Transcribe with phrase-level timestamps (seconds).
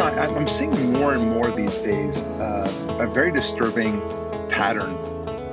[0.00, 4.00] Know, I, am seeing more and more these days uh, a very disturbing
[4.48, 4.92] pattern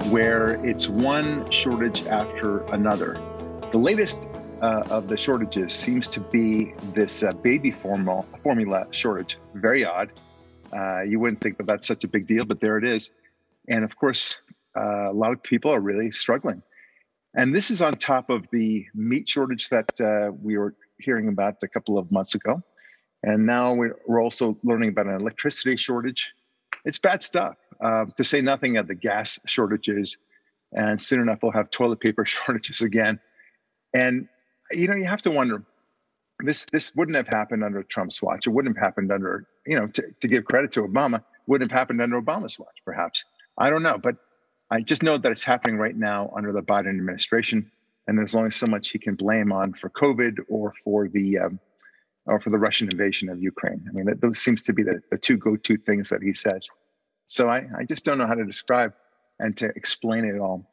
[0.10, 3.22] where it's one shortage after another.
[3.74, 4.30] The latest
[4.62, 9.38] uh, of the shortages seems to be this uh, baby formula, formula shortage.
[9.54, 10.14] Very odd.
[10.72, 13.12] Uh, you wouldn't think that that's such a big deal, but there it is.
[13.68, 14.40] And of course,
[14.78, 16.64] uh, a lot of people are really struggling.
[17.36, 21.56] And this is on top of the meat shortage that uh, we were hearing about
[21.64, 22.64] a couple of months ago.
[23.24, 26.32] And now we're, also learning about an electricity shortage.
[26.86, 30.18] It's bad stuff, uh, to say nothing of the gas shortages.
[30.74, 33.20] And soon enough, we'll have toilet paper shortages again.
[33.94, 34.28] And,
[34.72, 35.64] you know, you have to wonder
[36.40, 38.46] this, this wouldn't have happened under Trump's watch.
[38.46, 41.78] It wouldn't have happened under, you know, to, to give credit to Obama, wouldn't have
[41.78, 43.26] happened under Obama's watch, perhaps.
[43.58, 43.98] I don't know.
[43.98, 44.18] But
[44.70, 47.72] I just know that it's happening right now under the Biden administration.
[48.08, 51.60] And there's only so much he can blame on for COVID or for the um,
[52.28, 53.86] or for the Russian invasion of Ukraine.
[53.90, 56.70] I mean, that, those seems to be the, the two go-to things that he says.
[57.28, 58.94] So I, I just don't know how to describe
[59.40, 60.70] and to explain it all.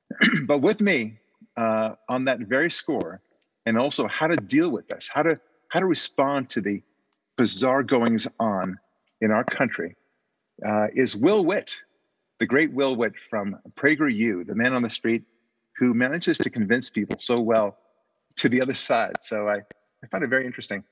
[0.46, 1.18] but with me
[1.56, 3.20] uh, on that very score,
[3.66, 6.82] and also how to deal with this, how to how to respond to the
[7.36, 8.78] bizarre goings on
[9.20, 9.94] in our country,
[10.66, 11.76] uh, is Will Witt,
[12.40, 15.24] the great Will Witt from PragerU, the man on the street
[15.76, 17.76] who manages to convince people so well
[18.36, 19.16] to the other side.
[19.20, 19.56] So I,
[20.02, 20.82] I find it very interesting.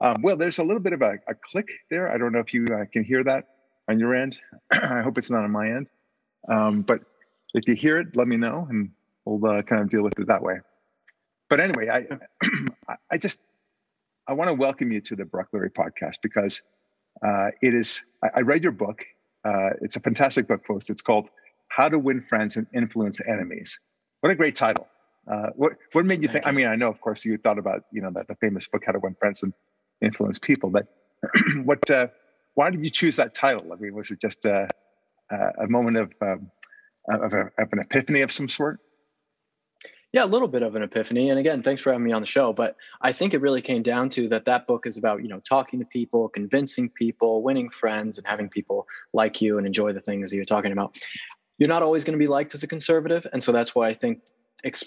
[0.00, 2.12] Um, well, there's a little bit of a, a click there.
[2.12, 3.48] I don't know if you uh, can hear that
[3.88, 4.36] on your end.
[4.72, 5.88] I hope it's not on my end.
[6.48, 7.00] Um, but
[7.54, 8.90] if you hear it, let me know and
[9.24, 10.60] we'll uh, kind of deal with it that way.
[11.50, 12.06] But anyway, I,
[13.10, 13.40] I just,
[14.28, 16.62] I want to welcome you to the Brocklery podcast because
[17.26, 19.04] uh, it is, I, I, read your book.
[19.44, 20.90] Uh, it's a fantastic book post.
[20.90, 21.28] It's called
[21.68, 23.80] How to Win Friends and Influence Enemies.
[24.20, 24.86] What a great title.
[25.30, 27.82] Uh, what, what made you think, I mean, I know, of course, you thought about,
[27.92, 29.52] you know, that the famous book, How to Win Friends and
[30.02, 30.70] influence people.
[30.70, 30.86] But
[31.64, 31.90] what?
[31.90, 32.08] Uh,
[32.54, 33.72] why did you choose that title?
[33.72, 34.68] I mean, was it just a,
[35.30, 36.50] a moment of um,
[37.08, 38.80] of, a, of an epiphany of some sort?
[40.12, 41.28] Yeah, a little bit of an epiphany.
[41.28, 42.54] And again, thanks for having me on the show.
[42.54, 45.40] But I think it really came down to that that book is about, you know,
[45.40, 50.00] talking to people, convincing people, winning friends, and having people like you and enjoy the
[50.00, 50.98] things that you're talking about.
[51.58, 53.26] You're not always going to be liked as a conservative.
[53.32, 54.20] And so that's why I think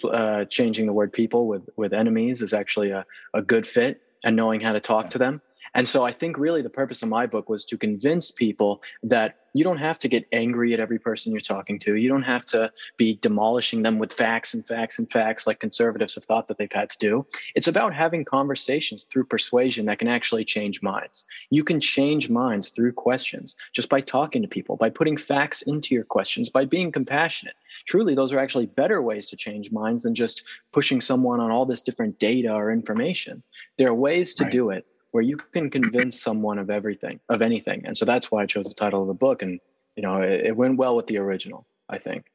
[0.04, 4.36] uh, changing the word people with, with enemies is actually a, a good fit and
[4.36, 5.40] knowing how to talk to them.
[5.74, 9.36] And so I think really the purpose of my book was to convince people that
[9.54, 11.96] you don't have to get angry at every person you're talking to.
[11.96, 16.14] You don't have to be demolishing them with facts and facts and facts like conservatives
[16.14, 17.26] have thought that they've had to do.
[17.54, 21.26] It's about having conversations through persuasion that can actually change minds.
[21.50, 25.94] You can change minds through questions just by talking to people, by putting facts into
[25.94, 27.54] your questions, by being compassionate.
[27.86, 31.66] Truly, those are actually better ways to change minds than just pushing someone on all
[31.66, 33.42] this different data or information.
[33.76, 34.52] There are ways to right.
[34.52, 37.82] do it where you can convince someone of everything, of anything.
[37.84, 39.42] And so that's why I chose the title of the book.
[39.42, 39.60] And,
[39.94, 42.26] you know, it, it went well with the original, I think.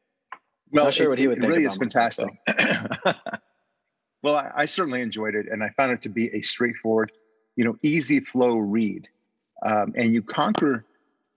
[0.72, 1.52] Well, Not sure it, what he would it think.
[1.52, 2.30] really is fantastic.
[4.22, 5.48] well, I, I, certainly enjoyed it.
[5.52, 7.12] And I found it to be a straightforward,
[7.56, 9.08] you know, easy flow read.
[9.66, 10.86] Um, and you conquer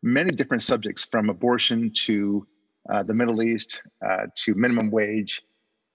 [0.03, 2.47] many different subjects from abortion to
[2.91, 5.43] uh, the Middle East uh, to minimum wage,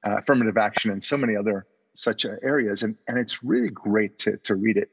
[0.05, 2.81] uh, affirmative action, and so many other such areas.
[2.81, 4.89] And, and it's really great to, to read it.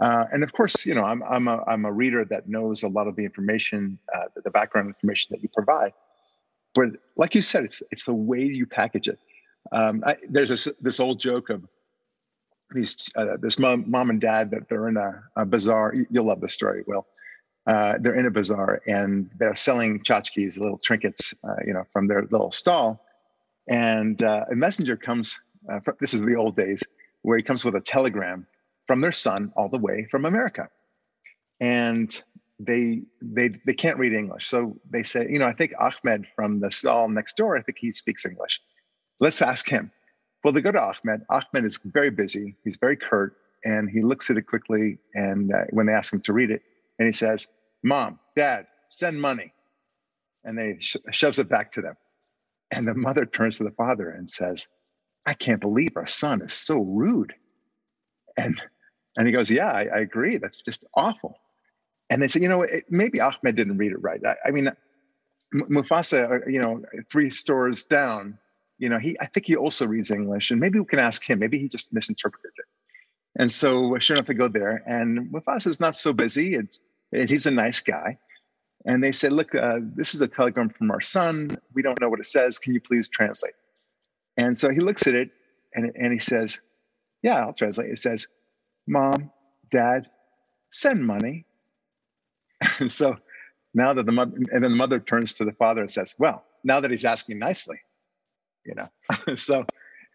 [0.00, 2.88] Uh, and of course, you know, I'm, I'm, a, I'm a reader that knows a
[2.88, 5.92] lot of the information, uh, the background information that you provide.
[6.74, 9.18] But like you said, it's, it's the way you package it.
[9.72, 11.64] Um, I, there's this, this old joke of
[12.74, 15.94] these, uh, this mom, mom and dad that they're in a, a bazaar.
[16.10, 17.06] You'll love this story, Will.
[17.66, 22.08] Uh, they're in a bazaar and they're selling tchotchkes, little trinkets, uh, you know, from
[22.08, 23.04] their little stall.
[23.68, 25.38] And uh, a messenger comes.
[25.82, 26.82] From, this is the old days
[27.22, 28.46] where he comes with a telegram
[28.86, 30.68] from their son all the way from America.
[31.60, 32.22] And
[32.58, 34.46] they they they can't read English.
[34.46, 37.78] So they say, you know, I think Ahmed from the stall next door, I think
[37.78, 38.60] he speaks English.
[39.20, 39.90] Let's ask him.
[40.42, 41.22] Well, they go to Ahmed.
[41.30, 42.56] Ahmed is very busy.
[42.64, 44.98] He's very curt, and he looks at it quickly.
[45.14, 46.62] And uh, when they ask him to read it,
[46.98, 47.48] and he says,
[47.82, 49.52] "Mom, Dad, send money,"
[50.44, 51.94] and they sh- shoves it back to them.
[52.70, 54.68] And the mother turns to the father and says,
[55.26, 57.34] "I can't believe our son is so rude."
[58.36, 58.60] And
[59.16, 60.38] and he goes, Yeah, I, I agree.
[60.38, 61.38] That's just awful.
[62.10, 64.20] And they said, You know, it, maybe Ahmed didn't read it right.
[64.24, 64.70] I, I mean,
[65.54, 68.38] Mufasa, uh, you know, three stores down,
[68.78, 70.50] you know, he, I think he also reads English.
[70.50, 71.38] And maybe we can ask him.
[71.38, 72.64] Maybe he just misinterpreted it.
[73.36, 74.82] And so, sure enough, they go there.
[74.86, 76.54] And Mufasa's not so busy.
[76.54, 76.80] It's,
[77.12, 78.18] it, he's a nice guy.
[78.84, 81.56] And they said, Look, uh, this is a telegram from our son.
[81.72, 82.58] We don't know what it says.
[82.58, 83.54] Can you please translate?
[84.36, 85.30] And so he looks at it
[85.74, 86.58] and, and he says,
[87.22, 87.90] Yeah, I'll translate.
[87.90, 88.26] It says,
[88.86, 89.30] Mom,
[89.70, 90.08] Dad,
[90.70, 91.46] send money.
[92.78, 93.16] And so
[93.74, 96.44] now that the mother, and then the mother turns to the father and says, "Well,
[96.62, 97.80] now that he's asking nicely,
[98.64, 99.66] you know." so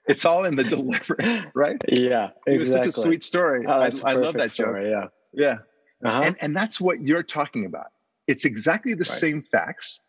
[0.07, 1.77] it's all in the delivery, right?
[1.87, 2.55] Yeah, exactly.
[2.55, 3.65] It was such a sweet story.
[3.67, 4.89] Oh, I, I love that story.
[4.89, 5.11] Joke.
[5.33, 5.59] Yeah,
[6.01, 6.21] yeah, uh-huh.
[6.23, 7.87] and and that's what you're talking about.
[8.27, 9.07] It's exactly the right.
[9.07, 10.01] same facts,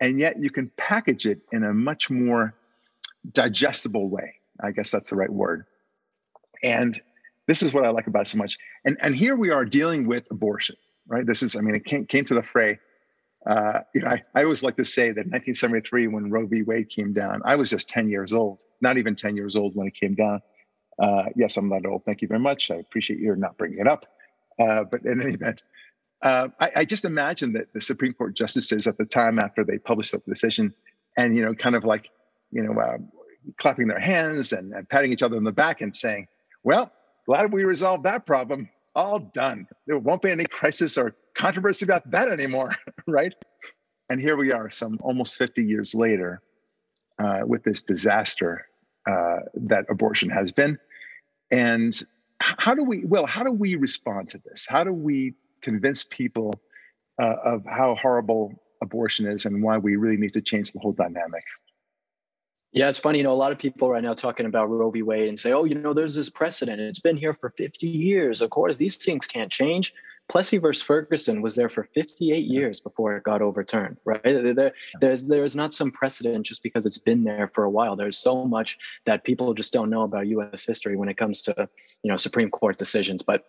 [0.00, 2.54] and yet you can package it in a much more
[3.32, 4.34] digestible way.
[4.60, 5.66] I guess that's the right word.
[6.64, 7.00] And
[7.48, 8.56] this is what I like about it so much.
[8.84, 10.76] And and here we are dealing with abortion,
[11.08, 11.26] right?
[11.26, 12.78] This is, I mean, it came came to the fray.
[13.48, 16.62] Uh, you know, I, I always like to say that 1973, when Roe v.
[16.62, 19.86] Wade came down, I was just 10 years old, not even 10 years old when
[19.86, 20.42] it came down.
[21.02, 22.04] Uh, yes, I'm not old.
[22.04, 22.70] Thank you very much.
[22.70, 24.04] I appreciate your not bringing it up.
[24.60, 25.62] Uh, but in any event,
[26.22, 29.78] uh, I, I, just imagine that the Supreme Court justices at the time after they
[29.78, 30.74] published the decision,
[31.16, 32.10] and you know, kind of like,
[32.50, 32.98] you know, uh,
[33.56, 36.26] clapping their hands and, and patting each other on the back and saying,
[36.64, 36.92] "Well,
[37.28, 38.68] glad we resolved that problem.
[38.94, 39.68] All done.
[39.86, 42.74] There won't be any crisis or controversy about that anymore,
[43.06, 43.34] right?"
[44.10, 46.40] And here we are, some almost 50 years later,
[47.18, 48.66] uh, with this disaster
[49.06, 50.78] uh, that abortion has been.
[51.50, 52.00] And
[52.40, 54.66] how do we, well, how do we respond to this?
[54.68, 56.54] How do we convince people
[57.20, 60.92] uh, of how horrible abortion is and why we really need to change the whole
[60.92, 61.44] dynamic?
[62.72, 63.18] Yeah, it's funny.
[63.18, 65.02] You know, a lot of people right now talking about Roe v.
[65.02, 66.80] Wade and say, oh, you know, there's this precedent.
[66.80, 68.42] It's been here for 50 years.
[68.42, 69.94] Of course, these things can't change.
[70.28, 74.22] Plessy versus Ferguson was there for 58 years before it got overturned, right?
[74.22, 77.96] There, there's, there's not some precedent just because it's been there for a while.
[77.96, 78.76] There's so much
[79.06, 80.66] that people just don't know about U.S.
[80.66, 81.68] history when it comes to,
[82.02, 83.22] you know, Supreme Court decisions.
[83.22, 83.46] But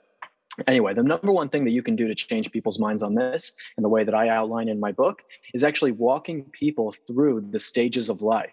[0.68, 3.56] anyway, the number one thing that you can do to change people's minds on this,
[3.76, 5.22] and the way that I outline in my book,
[5.54, 8.52] is actually walking people through the stages of life.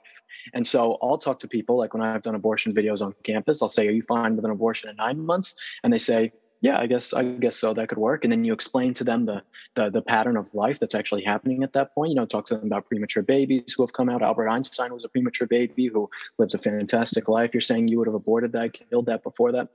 [0.55, 3.69] And so I'll talk to people like when I've done abortion videos on campus, I'll
[3.69, 5.55] say, Are you fine with an abortion in nine months?
[5.83, 8.25] And they say, yeah i guess i guess so that could work.
[8.25, 9.43] And then you explain to them the,
[9.75, 12.11] the the pattern of life that's actually happening at that point.
[12.11, 14.23] You know talk to them about premature babies who have come out.
[14.23, 16.09] Albert einstein was a premature baby who
[16.39, 17.51] lived a fantastic life.
[17.53, 19.69] You're saying you would have aborted that killed that before that.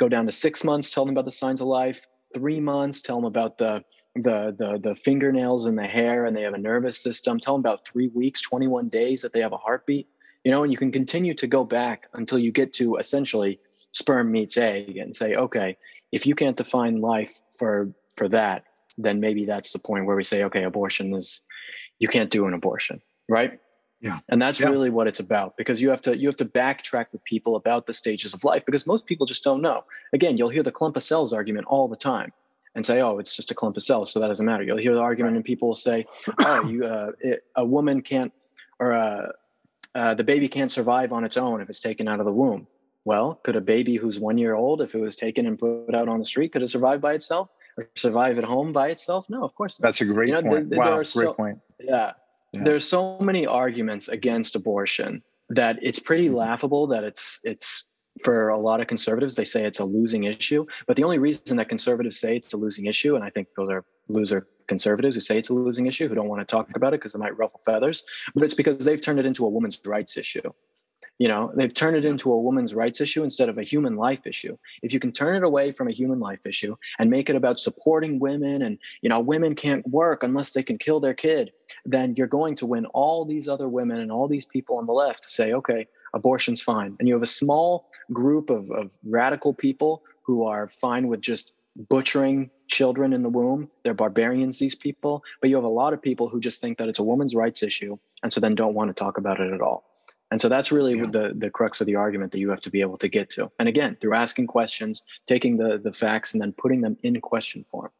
[0.00, 3.16] Go down to six months tell them about the signs of life three months tell
[3.16, 3.84] them about the
[4.14, 7.38] the the the fingernails and the hair and they have a nervous system.
[7.38, 10.08] Tell them about three weeks 21 days that they have a heartbeat
[10.44, 13.60] you know and you can continue to go back until you get to essentially
[13.92, 15.76] sperm meets egg and say okay
[16.12, 18.64] if you can't define life for for that
[18.96, 21.42] then maybe that's the point where we say okay abortion is
[21.98, 23.60] you can't do an abortion right
[24.00, 24.68] yeah and that's yeah.
[24.68, 27.86] really what it's about because you have to you have to backtrack with people about
[27.86, 30.96] the stages of life because most people just don't know again you'll hear the clump
[30.96, 32.32] of cells argument all the time
[32.74, 34.94] and say oh it's just a clump of cells so that doesn't matter you'll hear
[34.94, 36.06] the argument and people will say
[36.40, 38.32] oh you uh, it, a woman can't
[38.78, 39.28] or uh,
[39.94, 42.66] uh, the baby can't survive on its own if it's taken out of the womb
[43.08, 46.10] well, could a baby who's one year old, if it was taken and put out
[46.10, 47.48] on the street, could it survive by itself
[47.78, 49.24] or survive at home by itself?
[49.30, 49.86] No, of course not.
[49.86, 50.76] That's a great you know, point.
[50.76, 51.58] wow, great so, point.
[51.80, 52.12] Yeah,
[52.52, 52.64] yeah.
[52.64, 56.36] There's so many arguments against abortion that it's pretty mm-hmm.
[56.36, 57.84] laughable that it's it's
[58.24, 61.56] for a lot of conservatives they say it's a losing issue but the only reason
[61.56, 65.20] that conservatives say it's a losing issue and i think those are loser conservatives who
[65.20, 67.36] say it's a losing issue who don't want to talk about it because it might
[67.38, 70.42] ruffle feathers but it's because they've turned it into a woman's rights issue
[71.18, 74.26] you know, they've turned it into a woman's rights issue instead of a human life
[74.26, 74.56] issue.
[74.82, 77.58] If you can turn it away from a human life issue and make it about
[77.58, 81.52] supporting women and, you know, women can't work unless they can kill their kid,
[81.84, 84.92] then you're going to win all these other women and all these people on the
[84.92, 86.96] left to say, okay, abortion's fine.
[86.98, 91.52] And you have a small group of, of radical people who are fine with just
[91.88, 93.68] butchering children in the womb.
[93.82, 95.24] They're barbarians, these people.
[95.40, 97.62] But you have a lot of people who just think that it's a woman's rights
[97.62, 99.84] issue and so then don't want to talk about it at all.
[100.30, 101.06] And so that's really yeah.
[101.10, 103.50] the the crux of the argument that you have to be able to get to.
[103.58, 107.64] And again, through asking questions, taking the the facts, and then putting them in question
[107.64, 107.90] form.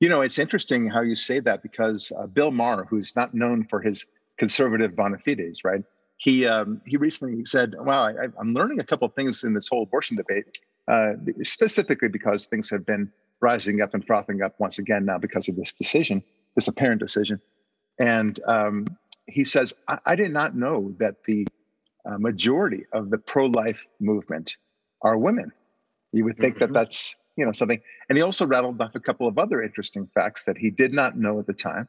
[0.00, 3.64] You know, it's interesting how you say that because uh, Bill Maher, who's not known
[3.64, 4.06] for his
[4.38, 5.82] conservative bona fides, right?
[6.16, 9.68] He um, he recently said, "Wow, I, am learning a couple of things in this
[9.68, 10.46] whole abortion debate,
[10.88, 15.48] uh, specifically because things have been rising up and frothing up once again now because
[15.48, 16.22] of this decision,
[16.54, 17.40] this apparent decision."
[17.98, 18.86] And um,
[19.26, 21.46] he says, I, I, did not know that the
[22.06, 24.56] uh, majority of the pro life movement
[25.02, 25.52] are women.
[26.12, 26.72] You would think mm-hmm.
[26.72, 27.80] that that's you know something.
[28.08, 31.16] And he also rattled off a couple of other interesting facts that he did not
[31.16, 31.88] know at the time,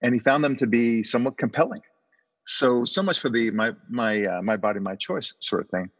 [0.00, 1.82] and he found them to be somewhat compelling.
[2.46, 5.90] So so much for the my my uh, my body my choice sort of thing.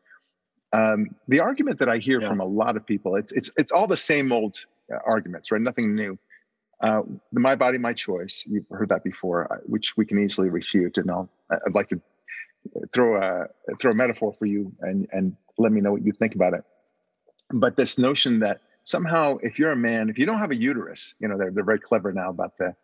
[0.73, 2.29] Um, the argument that I hear yeah.
[2.29, 4.57] from a lot of people, it's it's it's all the same old
[4.93, 5.61] uh, arguments, right?
[5.61, 6.19] Nothing new.
[6.83, 8.45] Uh, my body, my choice.
[8.47, 10.99] You've heard that before, uh, which we can easily refute.
[10.99, 12.01] And I'll, I'd like to
[12.93, 13.47] throw a
[13.81, 16.65] throw a metaphor for you and and let me know what you think about it.
[17.51, 21.15] But this notion that somehow if you're a man, if you don't have a uterus,
[21.21, 22.75] you know, they're, they're very clever now about the,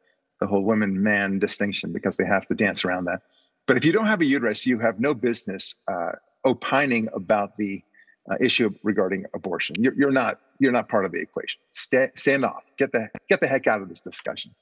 [0.41, 3.23] the whole women man distinction because they have to dance around that.
[3.67, 6.13] But if you don't have a uterus, you have no business uh,
[6.45, 7.83] opining about the
[8.31, 9.77] uh, issue regarding abortion.
[9.79, 11.61] You're, you're, not you're not part of the equation.
[11.71, 12.65] Stand, stand off.
[12.77, 14.55] Get the get the heck out of this discussion.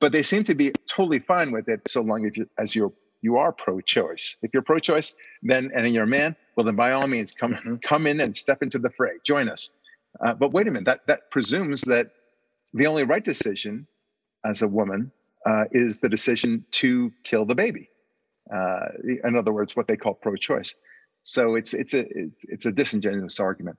[0.00, 2.92] But they seem to be totally fine with it so long as you as you're
[3.22, 4.36] you are pro-choice.
[4.42, 8.06] If you're pro-choice, then and you're a man, well then by all means come come
[8.06, 9.12] in and step into the fray.
[9.24, 9.70] Join us.
[10.24, 12.10] Uh, but wait a minute, that that presumes that
[12.74, 13.86] the only right decision
[14.44, 15.12] as a woman
[15.46, 17.88] uh, is the decision to kill the baby.
[18.52, 18.86] Uh,
[19.24, 20.74] in other words, what they call pro-choice.
[21.22, 22.04] So it's it's a
[22.42, 23.78] it's a disingenuous argument.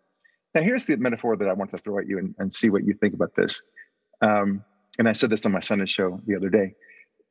[0.53, 2.83] Now here's the metaphor that I want to throw at you and, and see what
[2.83, 3.61] you think about this.
[4.21, 4.63] Um,
[4.99, 6.75] and I said this on my Sunday show the other day.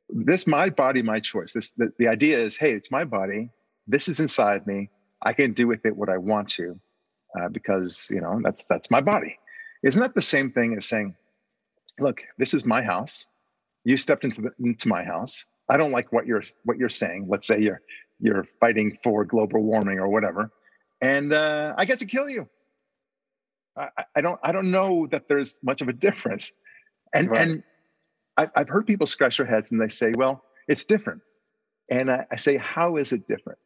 [0.09, 1.53] This my body, my choice.
[1.53, 3.49] This the, the idea is, hey, it's my body.
[3.87, 4.89] This is inside me.
[5.21, 6.79] I can do with it what I want to,
[7.39, 9.37] uh, because you know that's that's my body.
[9.81, 11.15] Isn't that the same thing as saying,
[11.99, 13.25] look, this is my house.
[13.85, 15.45] You stepped into the, into my house.
[15.69, 17.27] I don't like what you're what you're saying.
[17.29, 17.81] Let's say you're
[18.19, 20.51] you're fighting for global warming or whatever,
[21.01, 22.49] and uh, I get to kill you.
[23.77, 26.51] I, I, don't I don't know that there's much of a difference,
[27.13, 27.39] and right.
[27.39, 27.63] and
[28.37, 31.21] I, have heard people scratch their heads and they say, well, it's different,
[31.89, 33.59] and I, I say, how is it different?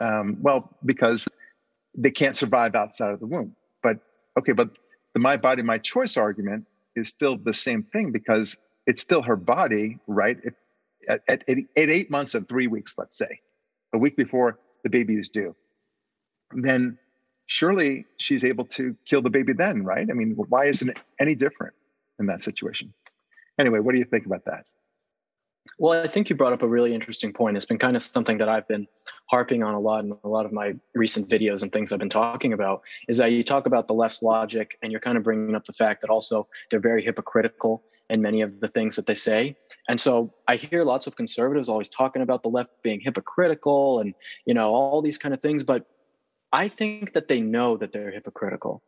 [0.00, 1.28] Um, well, because
[1.96, 3.56] they can't survive outside of the womb.
[3.82, 3.98] But
[4.38, 4.70] okay, but
[5.14, 9.36] the my body, my choice argument is still the same thing because it's still her
[9.36, 10.38] body, right?
[11.08, 13.40] At, at, at, eight months and three weeks, let's say,
[13.92, 15.54] a week before the baby is due,
[16.52, 16.98] then
[17.46, 20.08] surely she's able to kill the baby then, right?
[20.10, 21.74] I mean, why isn't it any different
[22.18, 22.92] in that situation?
[23.58, 24.64] Anyway, what do you think about that?
[25.78, 27.56] Well, I think you brought up a really interesting point.
[27.56, 28.86] It's been kind of something that I've been
[29.26, 32.08] harping on a lot in a lot of my recent videos and things I've been
[32.08, 35.54] talking about is that you talk about the left's logic and you're kind of bringing
[35.54, 39.14] up the fact that also they're very hypocritical in many of the things that they
[39.14, 39.56] say.
[39.88, 44.14] And so I hear lots of conservatives always talking about the left being hypocritical and,
[44.46, 45.64] you know, all these kind of things.
[45.64, 45.86] But
[46.52, 48.82] I think that they know that they're hypocritical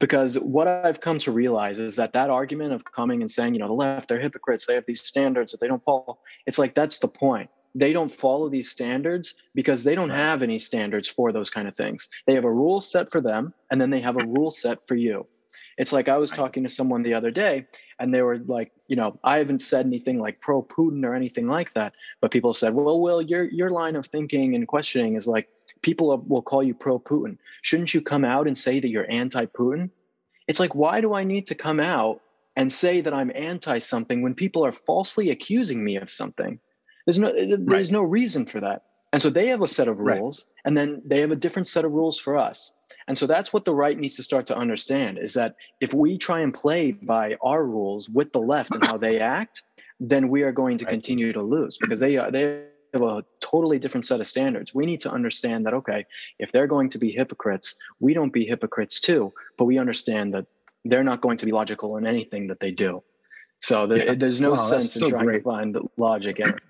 [0.00, 3.60] because what I've come to realize is that that argument of coming and saying, you
[3.60, 6.18] know, the left, they're hypocrites, they have these standards that they don't follow.
[6.46, 7.50] It's like, that's the point.
[7.74, 11.74] They don't follow these standards because they don't have any standards for those kind of
[11.74, 12.08] things.
[12.26, 14.94] They have a rule set for them, and then they have a rule set for
[14.94, 15.26] you.
[15.76, 17.66] It's like I was talking to someone the other day,
[17.98, 21.48] and they were like, you know, I haven't said anything like pro Putin or anything
[21.48, 25.26] like that, but people said, well, Will, your your line of thinking and questioning is
[25.26, 25.48] like
[25.84, 27.36] people will call you pro Putin.
[27.62, 29.90] Shouldn't you come out and say that you're anti Putin?
[30.48, 32.20] It's like, why do I need to come out
[32.56, 36.58] and say that I'm anti something when people are falsely accusing me of something?
[37.06, 37.90] There's no there's right.
[37.90, 38.82] no reason for that.
[39.12, 40.62] And so they have a set of rules, right.
[40.64, 42.74] and then they have a different set of rules for us.
[43.06, 46.18] And so that's what the right needs to start to understand is that if we
[46.18, 49.62] try and play by our rules with the left and how they act,
[50.00, 50.92] then we are going to right.
[50.92, 52.64] continue to lose because they are they
[52.94, 54.74] have a totally different set of standards.
[54.74, 56.06] We need to understand that okay,
[56.38, 60.46] if they're going to be hypocrites, we don't be hypocrites too, but we understand that
[60.84, 63.02] they're not going to be logical in anything that they do.
[63.60, 64.14] So the, yeah.
[64.14, 65.38] there's no wow, sense in so trying great.
[65.38, 66.60] to find the logic in it.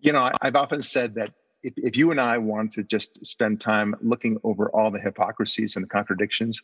[0.00, 1.32] You know, I've often said that
[1.62, 5.76] if, if you and I want to just spend time looking over all the hypocrisies
[5.76, 6.62] and the contradictions,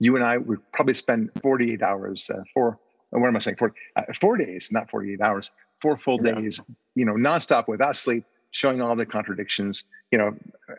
[0.00, 2.78] you and I would probably spend 48 hours, uh, four,
[3.10, 3.56] what am I saying?
[3.56, 5.50] Four, uh, four days, not 48 hours,
[5.84, 6.32] four full yeah.
[6.32, 6.62] days,
[6.94, 10.34] you know, nonstop without sleep, showing all the contradictions, you know,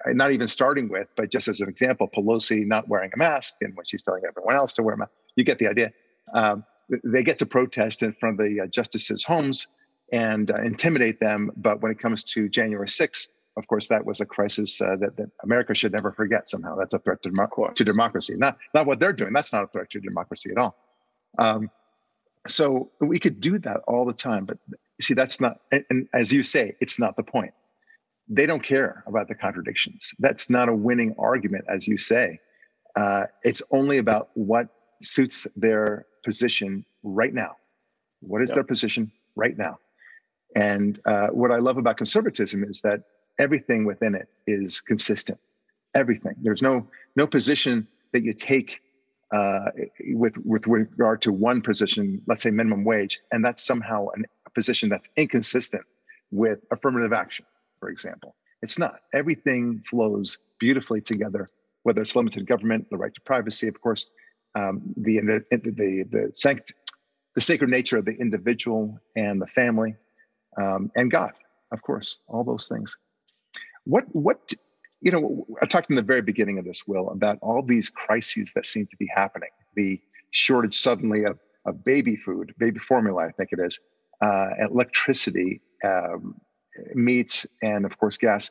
[0.07, 3.75] not even starting with, but just as an example, Pelosi not wearing a mask and
[3.75, 5.91] when she's telling everyone else to wear a mask, you get the idea.
[6.33, 6.65] Um,
[7.03, 9.67] they get to protest in front of the uh, justices' homes
[10.11, 11.51] and uh, intimidate them.
[11.55, 15.17] But when it comes to January 6th, of course, that was a crisis uh, that,
[15.17, 16.49] that, America should never forget.
[16.49, 17.29] Somehow, that's a threat to,
[17.75, 18.33] to, democracy.
[18.35, 19.33] Not not what they're doing.
[19.33, 20.75] That's not a threat to democracy at all.
[21.37, 21.69] Um,
[22.47, 24.57] so we could do that all the time, but
[25.01, 25.59] see, that's not.
[25.71, 27.53] And, and as you say, it's not the point.
[28.27, 30.11] They don't care about the contradictions.
[30.19, 32.39] That's not a winning argument, as you say.
[32.95, 34.67] Uh, it's only about what
[35.01, 37.51] suits their position right now.
[38.21, 38.55] What is yep.
[38.55, 39.77] their position right now?
[40.55, 43.01] And uh, what I love about conservatism is that
[43.37, 45.39] everything within it is consistent.
[45.93, 46.35] Everything.
[46.41, 48.79] There's no no position that you take
[49.33, 49.65] uh,
[50.13, 54.89] with with regard to one position, let's say minimum wage, and that's somehow an, position
[54.89, 55.83] that's inconsistent
[56.31, 57.45] with affirmative action,
[57.79, 58.35] for example.
[58.61, 58.95] It's not.
[59.13, 61.47] Everything flows beautifully together,
[61.83, 64.09] whether it's limited government, the right to privacy, of course,
[64.55, 66.73] um, the, the the the sanct-
[67.35, 69.95] the sacred nature of the individual and the family,
[70.57, 71.33] um, and God,
[71.71, 72.97] of course, all those things.
[73.83, 74.53] What what
[75.01, 75.45] you know?
[75.61, 78.87] I talked in the very beginning of this, Will, about all these crises that seem
[78.87, 79.49] to be happening.
[79.75, 83.79] the shortage suddenly of, of baby food, baby formula, I think it is,
[84.25, 85.51] uh, electricity,
[85.89, 86.21] um,
[87.07, 88.43] meats, and of course gas,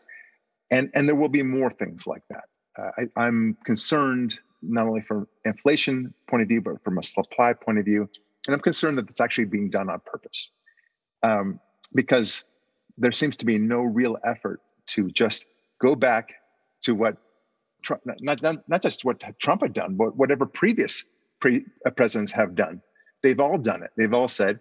[0.70, 2.46] and and there will be more things like that.
[2.78, 3.40] Uh, I, I'm
[3.70, 4.30] concerned
[4.62, 5.96] not only from inflation
[6.30, 8.02] point of view, but from a supply point of view,
[8.46, 10.40] and I'm concerned that it's actually being done on purpose,
[11.22, 11.60] um,
[12.00, 12.30] because
[13.02, 15.46] there seems to be no real effort to just
[15.80, 16.34] go back
[16.82, 17.16] to what
[17.82, 21.06] Trump, not, not, not just what Trump had done, but whatever previous
[21.40, 22.80] pre- uh, presidents have done.
[23.22, 23.90] They've all done it.
[23.96, 24.60] They've all said,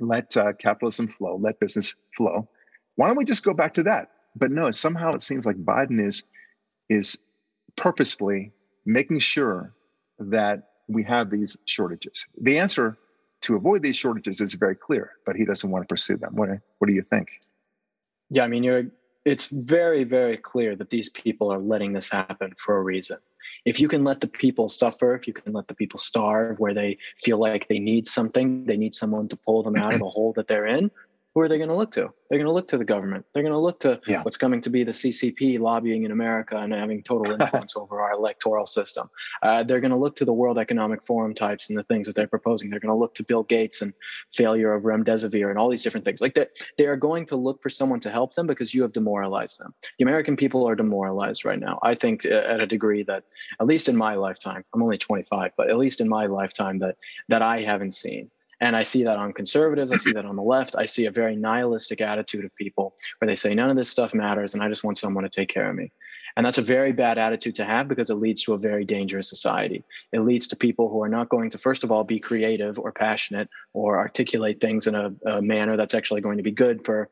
[0.00, 2.48] let uh, capitalism flow, let business flow.
[2.96, 4.10] Why don't we just go back to that?
[4.34, 6.24] But no, somehow it seems like Biden is
[6.88, 7.18] is
[7.76, 8.52] purposefully
[8.84, 9.72] making sure
[10.18, 12.26] that we have these shortages.
[12.40, 12.96] The answer
[13.42, 16.34] to avoid these shortages is very clear, but he doesn't want to pursue them.
[16.36, 16.48] What,
[16.78, 17.28] what do you think?
[18.30, 18.84] Yeah, I mean, you're,
[19.24, 23.18] it's very, very clear that these people are letting this happen for a reason.
[23.64, 26.74] If you can let the people suffer, if you can let the people starve where
[26.74, 30.04] they feel like they need something, they need someone to pull them out of mm-hmm.
[30.04, 30.90] the hole that they're in,
[31.36, 32.10] who are they going to look to?
[32.30, 33.26] They're going to look to the government.
[33.34, 34.22] They're going to look to yeah.
[34.22, 38.12] what's coming to be the CCP lobbying in America and having total influence over our
[38.12, 39.10] electoral system.
[39.42, 42.16] Uh, they're going to look to the World Economic Forum types and the things that
[42.16, 42.70] they're proposing.
[42.70, 43.92] They're going to look to Bill Gates and
[44.34, 46.22] failure of remdesivir and all these different things.
[46.22, 48.94] Like that, they are going to look for someone to help them because you have
[48.94, 49.74] demoralized them.
[49.98, 51.78] The American people are demoralized right now.
[51.82, 53.24] I think uh, at a degree that,
[53.60, 56.96] at least in my lifetime, I'm only 25, but at least in my lifetime that
[57.28, 58.30] that I haven't seen.
[58.60, 59.92] And I see that on conservatives.
[59.92, 60.76] I see that on the left.
[60.78, 64.14] I see a very nihilistic attitude of people where they say, none of this stuff
[64.14, 65.92] matters and I just want someone to take care of me.
[66.36, 69.28] And that's a very bad attitude to have because it leads to a very dangerous
[69.28, 69.84] society.
[70.12, 72.92] It leads to people who are not going to, first of all, be creative or
[72.92, 77.08] passionate or articulate things in a, a manner that's actually going to be good for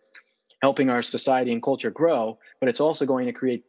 [0.61, 3.65] helping our society and culture grow, but it's also going to create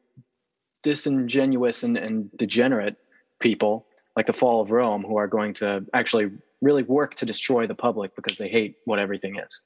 [0.83, 2.95] disingenuous and, and degenerate
[3.39, 6.31] people like the fall of Rome who are going to actually
[6.65, 9.63] really work to destroy the public because they hate what everything is.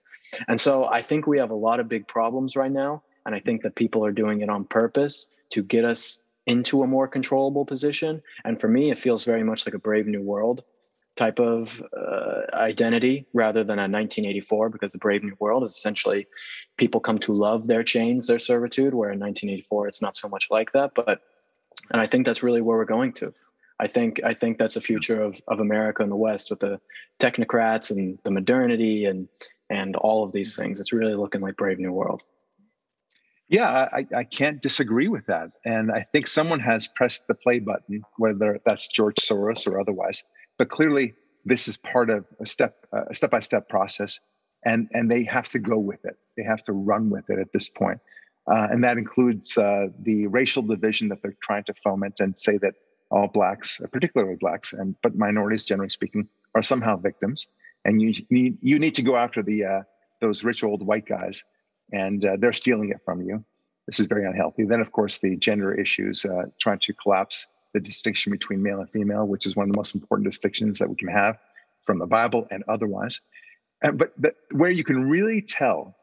[0.50, 3.02] And so I think we have a lot of big problems right now.
[3.26, 6.88] And I think that people are doing it on purpose to get us into a
[6.88, 8.22] more controllable position.
[8.44, 10.64] And for me, it feels very much like a Brave New World
[11.16, 16.28] type of uh, identity rather than a 1984, because the Brave New World is essentially
[16.78, 20.48] people come to love their chains, their servitude, where in 1984, it's not so much
[20.50, 20.92] like that.
[20.96, 21.22] But,
[21.92, 23.34] and I think that's really where we're going to.
[23.80, 26.80] I think I think that's the future of, of America and the West with the
[27.20, 29.28] technocrats and the modernity and
[29.70, 30.80] and all of these things.
[30.80, 32.22] It's really looking like Brave New World.
[33.48, 35.50] Yeah, I, I can't disagree with that.
[35.66, 40.24] And I think someone has pressed the play button, whether that's George Soros or otherwise.
[40.60, 41.16] But clearly,
[41.46, 44.20] this is part of a step a step by step process,
[44.66, 46.18] and and they have to go with it.
[46.38, 48.00] They have to run with it at this point.
[48.52, 52.58] Uh, and that includes uh, the racial division that they're trying to foment and say
[52.58, 52.74] that
[53.12, 57.48] all blacks, particularly blacks, and but minorities, generally speaking, are somehow victims,
[57.86, 59.82] and you need you need to go after the uh,
[60.22, 61.44] those rich old white guys,
[61.92, 63.44] and uh, they're stealing it from you.
[63.88, 64.66] This is very unhealthy.
[64.66, 68.90] Then, of course, the gender issues, uh, trying to collapse the distinction between male and
[68.90, 71.38] female, which is one of the most important distinctions that we can have
[71.86, 73.22] from the Bible and otherwise.
[73.82, 75.96] And, but, but where you can really tell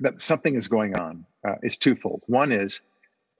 [0.00, 2.22] that something is going on uh, is twofold.
[2.26, 2.80] One is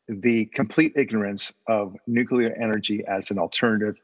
[0.09, 3.97] the complete ignorance of nuclear energy as an alternative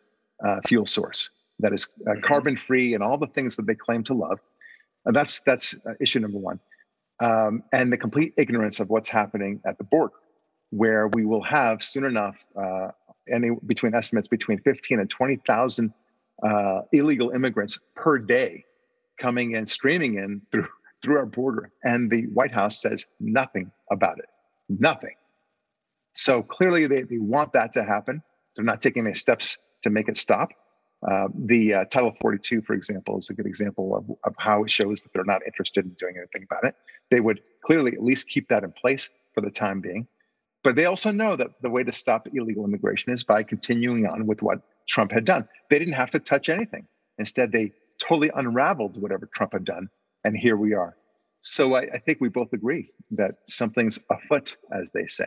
[0.45, 2.21] uh, fuel source that is uh, mm-hmm.
[2.23, 4.41] carbon free and all the things that they claim to love.
[5.05, 6.61] And that's that's uh, issue number one,
[7.21, 10.15] um, and the complete ignorance of what's happening at the border,
[10.71, 12.89] where we will have soon enough uh,
[13.33, 15.93] any between estimates between fifteen and twenty thousand
[16.43, 18.65] uh, illegal immigrants per day
[19.19, 20.69] coming in, streaming in through
[21.03, 24.27] through our border, and the White House says nothing about it,
[24.69, 25.15] nothing.
[26.15, 28.23] So clearly, they, they want that to happen.
[28.55, 30.51] They're not taking any steps to make it stop.
[31.11, 34.71] Uh, the uh, Title 42, for example, is a good example of, of how it
[34.71, 36.77] shows that they're not interested in doing anything about it.
[37.11, 40.07] They would clearly at least keep that in place for the time being.
[40.63, 44.27] But they also know that the way to stop illegal immigration is by continuing on
[44.27, 45.49] with what Trump had done.
[45.71, 46.87] They didn't have to touch anything.
[47.19, 49.89] Instead, they totally unraveled whatever Trump had done.
[50.25, 50.97] And here we are.
[51.41, 55.27] So I, I think we both agree that something's afoot, as they say.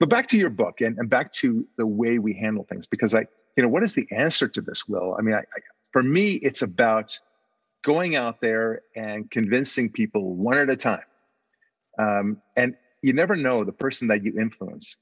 [0.00, 3.14] But back to your book and, and back to the way we handle things, because
[3.14, 3.26] I,
[3.56, 5.16] you know, what is the answer to this, Will?
[5.18, 5.60] I mean, I, I,
[5.92, 7.18] for me, it's about
[7.84, 11.04] going out there and convincing people one at a time.
[11.98, 14.96] Um, and you never know the person that you influence,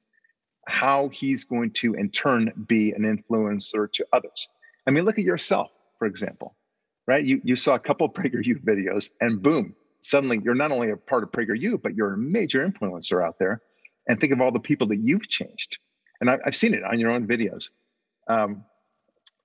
[0.66, 4.48] how he's going to in turn be an influencer to others.
[4.87, 6.57] I mean, look at yourself, for example,
[7.07, 7.24] right?
[7.24, 10.96] You, you saw a couple of PragerU videos and boom, suddenly you're not only a
[10.96, 13.62] part of PragerU, but you're a major influencer out there
[14.08, 15.78] and think of all the people that you've changed.
[16.20, 17.68] And I, have seen it on your own videos.
[18.28, 18.64] Um,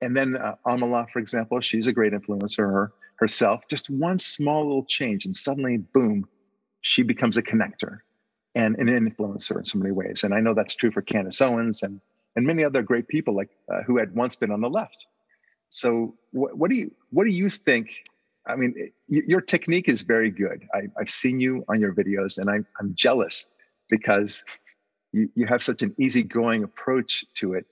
[0.02, 3.62] and then uh, Amala, for example, she's a great influencer her, herself.
[3.70, 6.28] Just one small little change, and suddenly, boom,
[6.82, 8.00] she becomes a connector
[8.54, 10.24] and an influencer in so many ways.
[10.24, 12.00] And I know that's true for Candace Owens and
[12.36, 15.08] and many other great people like uh, who had once been on the left.
[15.70, 17.90] So, what, what do you what do you think?
[18.46, 20.64] I mean, it, your technique is very good.
[20.74, 23.48] I, have seen you on your videos, and I'm I'm jealous
[23.90, 24.44] because
[25.12, 27.66] you, you have such an easygoing approach to it.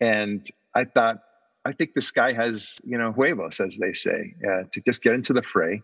[0.00, 1.18] And I thought
[1.64, 5.14] I think this guy has, you know, huevos, as they say, uh, to just get
[5.14, 5.82] into the fray,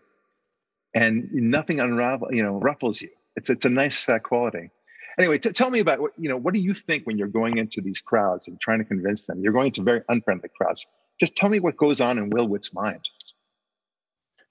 [0.93, 3.09] and nothing unravel, you know, ruffles you.
[3.35, 4.69] It's it's a nice uh, quality.
[5.17, 6.37] Anyway, t- tell me about what you know.
[6.37, 9.41] What do you think when you're going into these crowds and trying to convince them?
[9.41, 10.85] You're going to very unfriendly crowds.
[11.19, 13.01] Just tell me what goes on in Will Witt's mind.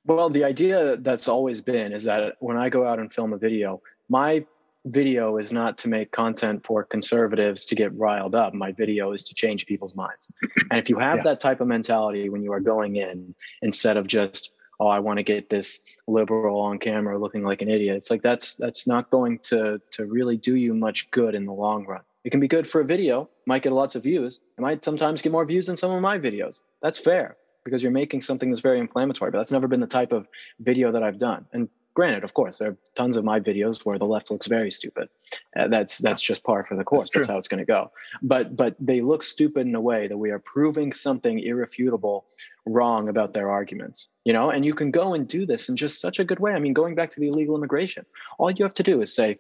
[0.05, 3.39] Well, the idea that's always been is that when I go out and film a
[3.39, 4.45] video, my
[4.87, 8.55] video is not to make content for conservatives to get riled up.
[8.55, 10.33] My video is to change people's minds.
[10.71, 11.25] And if you have yeah.
[11.25, 15.19] that type of mentality when you are going in, instead of just, oh, I want
[15.19, 19.11] to get this liberal on camera looking like an idiot, it's like that's that's not
[19.11, 22.03] going to to really do you much good in the long run.
[22.25, 24.41] It can be good for a video, might get lots of views.
[24.59, 26.61] It might sometimes get more views than some of my videos.
[26.83, 29.31] That's fair because you're making something that's very inflammatory.
[29.31, 30.27] But that's never been the type of
[30.61, 31.47] video that I've done.
[31.53, 31.69] And
[32.01, 35.07] granted of course there are tons of my videos where the left looks very stupid.
[35.55, 37.11] Uh, that's that's just par for the course.
[37.11, 37.93] That's, that's how it's going to go.
[38.23, 42.25] But but they look stupid in a way that we are proving something irrefutable
[42.65, 44.51] wrong about their arguments you know?
[44.51, 46.53] And you can go and do this in just such a good way.
[46.53, 48.07] I mean going back to the illegal immigration
[48.39, 49.39] all you have to do is say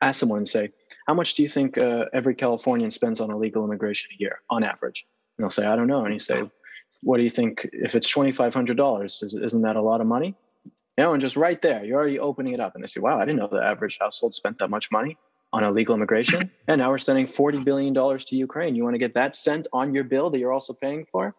[0.00, 0.70] ask someone and say
[1.08, 4.62] how much do you think uh, every californian spends on illegal immigration a year on
[4.62, 5.06] average?
[5.36, 6.04] And they'll say i don't know.
[6.04, 6.40] And you say
[7.02, 7.68] what do you think?
[7.72, 10.36] If it's $2500 isn't that a lot of money
[10.96, 12.74] you know, and just right there, you're already opening it up.
[12.74, 15.16] And they say, wow, I didn't know the average household spent that much money
[15.52, 16.50] on illegal immigration.
[16.68, 18.74] and now we're sending $40 billion to Ukraine.
[18.74, 21.34] You want to get that sent on your bill that you're also paying for?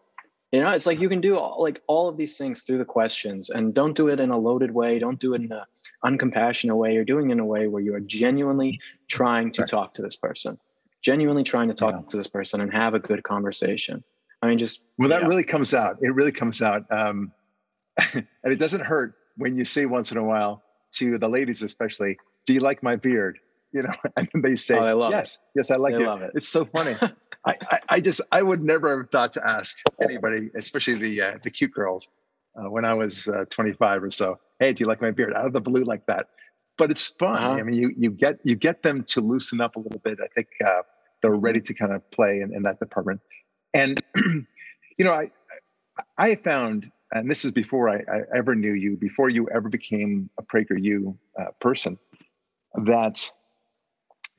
[0.50, 2.84] You know, it's like you can do all, like all of these things through the
[2.84, 4.98] questions and don't do it in a loaded way.
[4.98, 5.62] Don't do it in an
[6.04, 6.92] uncompassionate way.
[6.92, 10.16] You're doing it in a way where you are genuinely trying to talk to this
[10.16, 10.58] person,
[11.00, 12.08] genuinely trying to talk yeah.
[12.10, 14.04] to this person and have a good conversation.
[14.42, 14.82] I mean, just.
[14.98, 15.28] Well, that yeah.
[15.28, 15.98] really comes out.
[16.02, 16.84] It really comes out.
[16.90, 17.32] Um,
[18.12, 20.62] and it doesn't hurt when you say once in a while
[20.94, 23.38] to the ladies, especially, "Do you like my beard?"
[23.72, 25.40] You know, and they say, oh, "Yes, it.
[25.56, 26.02] yes, yes, I like it.
[26.02, 26.96] it." It's so funny.
[27.44, 31.38] I, I, I, just I would never have thought to ask anybody, especially the uh,
[31.42, 32.08] the cute girls,
[32.56, 34.38] uh, when I was uh, 25 or so.
[34.60, 35.34] Hey, do you like my beard?
[35.34, 36.28] Out of the blue like that.
[36.78, 37.36] But it's fun.
[37.36, 37.50] Uh-huh.
[37.52, 40.18] I mean, you you get you get them to loosen up a little bit.
[40.22, 40.82] I think uh,
[41.20, 43.20] they're ready to kind of play in, in that department.
[43.74, 45.30] And you know, I
[46.16, 50.30] I found and this is before I, I, ever knew you, before you ever became
[50.38, 51.98] a PragerU uh, person,
[52.74, 53.30] that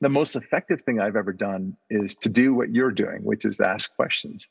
[0.00, 3.60] the most effective thing I've ever done is to do what you're doing, which is
[3.60, 4.48] ask questions.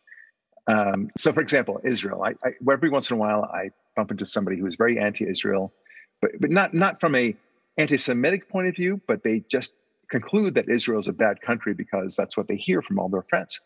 [0.67, 2.23] Um, so, for example, Israel.
[2.23, 5.73] I, I, every once in a while, I bump into somebody who is very anti-Israel,
[6.21, 7.35] but but not not from a
[7.77, 9.73] anti-Semitic point of view, but they just
[10.09, 13.25] conclude that Israel is a bad country because that's what they hear from all their
[13.29, 13.59] friends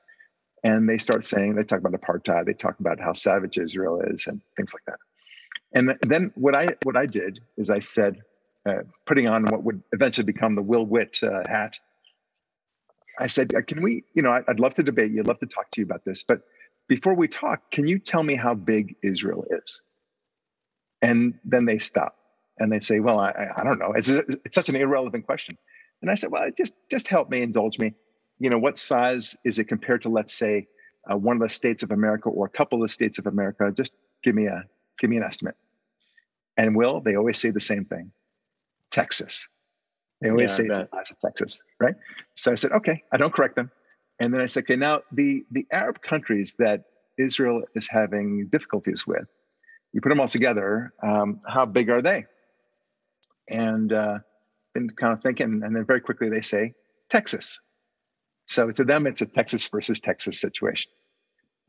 [0.67, 4.27] and they start saying they talk about apartheid they talk about how savage israel is
[4.27, 4.99] and things like that.
[5.73, 8.21] And then what i what i did is i said
[8.69, 11.73] uh, putting on what would eventually become the will witt uh, hat
[13.19, 15.71] i said can we you know i'd love to debate you i'd love to talk
[15.71, 16.41] to you about this but
[16.89, 19.82] before we talk can you tell me how big israel is?
[21.01, 22.15] And then they stop
[22.60, 23.93] and they say well i, I don't know.
[23.95, 25.58] It's, it's such an irrelevant question.
[26.01, 27.93] And i said well just just help me indulge me
[28.39, 30.67] you know, what size is it compared to, let's say,
[31.12, 33.71] uh, one of the states of America or a couple of the states of America?
[33.76, 34.63] Just give me a
[35.00, 35.56] give me an estimate.
[36.58, 38.12] And will they always say the same thing?
[38.91, 39.47] Texas.
[40.21, 41.95] They always yeah, say it's the size of Texas, right?
[42.34, 43.69] So I said, okay, I don't correct them.
[44.19, 46.86] And then I said, okay, now the the Arab countries that
[47.17, 49.28] Israel is having difficulties with,
[49.93, 52.26] you put them all together, um, how big are they?
[53.50, 54.19] And uh,
[54.73, 56.73] been kind of thinking, and then very quickly they say
[57.10, 57.62] Texas.
[58.48, 60.90] So to them, it's a Texas versus Texas situation.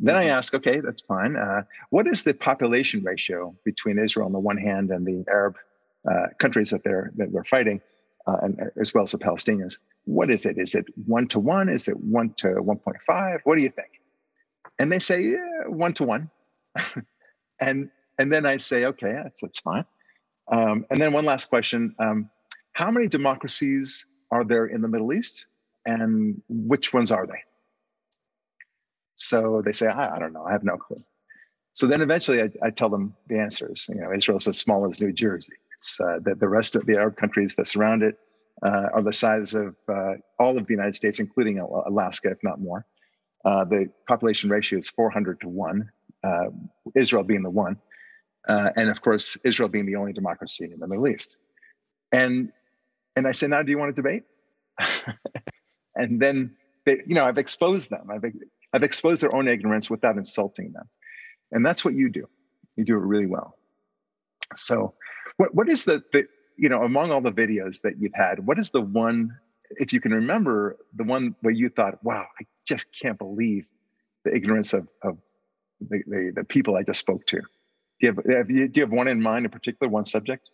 [0.01, 0.35] Then I mm-hmm.
[0.35, 1.37] ask, okay, that's fine.
[1.37, 5.57] Uh, what is the population ratio between Israel on the one hand and the Arab
[6.09, 7.81] uh, countries that they're that they're fighting,
[8.27, 9.79] uh, and uh, as well as the Palestinians?
[10.05, 10.57] What is it?
[10.57, 11.69] Is it one to one?
[11.69, 13.41] Is it one to one point five?
[13.43, 13.91] What do you think?
[14.79, 16.31] And they say yeah, one to one,
[17.61, 19.85] and and then I say, okay, that's that's fine.
[20.51, 22.31] Um, and then one last question: um,
[22.73, 25.47] How many democracies are there in the Middle East?
[25.88, 27.42] And which ones are they?
[29.16, 31.03] So they say, I, I don't know, I have no clue.
[31.72, 33.87] So then eventually I, I, tell them the answers.
[33.88, 35.55] You know, Israel is as small as New Jersey.
[35.79, 38.16] It's uh, the, the rest of the Arab countries that surround it
[38.62, 42.61] uh, are the size of uh, all of the United States, including Alaska, if not
[42.61, 42.85] more.
[43.44, 45.88] Uh, the population ratio is 400 to one,
[46.24, 46.51] uh,
[46.94, 47.79] Israel being the one,
[48.48, 51.37] uh, and of course Israel being the only democracy in the Middle East.
[52.12, 52.53] And
[53.14, 54.24] and I said, now do you want to debate?
[55.98, 56.56] and then
[56.87, 58.08] they, you know, I've exposed them.
[58.11, 58.24] I've
[58.72, 60.88] I've exposed their own ignorance without insulting them,
[61.52, 62.26] and that's what you do.
[62.76, 63.58] You do it really well.
[64.56, 64.94] So,
[65.37, 68.58] what what is the, the you know among all the videos that you've had, what
[68.58, 69.37] is the one
[69.70, 73.66] if you can remember the one where you thought, wow, I just can't believe
[74.24, 75.18] the ignorance of, of
[75.80, 77.37] the, the, the people I just spoke to.
[77.37, 77.46] Do
[78.06, 80.50] you, have, have you, do you have one in mind in particular, one subject?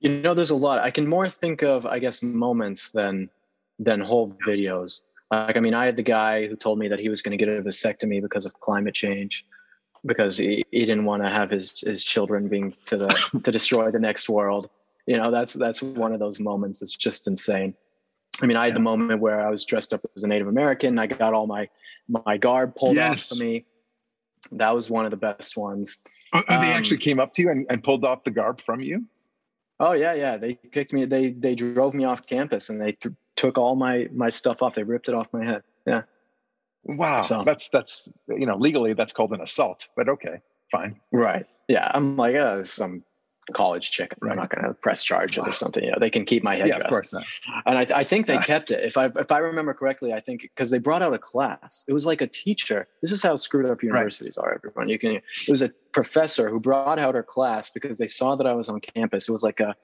[0.00, 0.82] You know, there's a lot.
[0.82, 3.30] I can more think of, I guess, moments than
[3.78, 5.02] than whole videos.
[5.30, 7.42] Like, I mean, I had the guy who told me that he was going to
[7.42, 9.46] get a vasectomy because of climate change,
[10.04, 13.08] because he, he didn't want to have his his children being to the
[13.42, 14.68] to destroy the next world.
[15.06, 17.74] You know that's that's one of those moments that's just insane.
[18.40, 20.98] I mean i had the moment where i was dressed up as a native american.
[20.98, 21.68] I got all my
[22.08, 23.30] my garb pulled yes.
[23.30, 23.64] off for me.
[24.52, 25.98] That was one of the best ones.
[26.32, 28.80] Oh, um, they actually came up to you and, and pulled off the garb from
[28.80, 29.04] you?
[29.80, 30.36] Oh yeah yeah.
[30.36, 34.08] They kicked me they they drove me off campus and they th- took all my
[34.12, 36.02] my stuff off they ripped it off my head yeah
[36.84, 40.40] wow so, that's that's you know legally that's called an assault but okay
[40.70, 43.04] fine right yeah i'm like oh, some
[43.52, 44.14] college chick.
[44.20, 44.32] Right.
[44.32, 45.50] I'm not going to press charges wow.
[45.50, 45.82] or something.
[45.82, 46.68] You know, they can keep my head.
[46.68, 47.24] Yeah, of course not.
[47.66, 48.84] And I, I think they kept it.
[48.84, 51.84] If I if I remember correctly, I think because they brought out a class.
[51.88, 52.86] It was like a teacher.
[53.00, 54.48] This is how screwed up universities right.
[54.48, 54.54] are.
[54.54, 55.16] Everyone, you can.
[55.16, 58.68] It was a professor who brought out her class because they saw that I was
[58.68, 59.28] on campus.
[59.28, 59.74] It was like a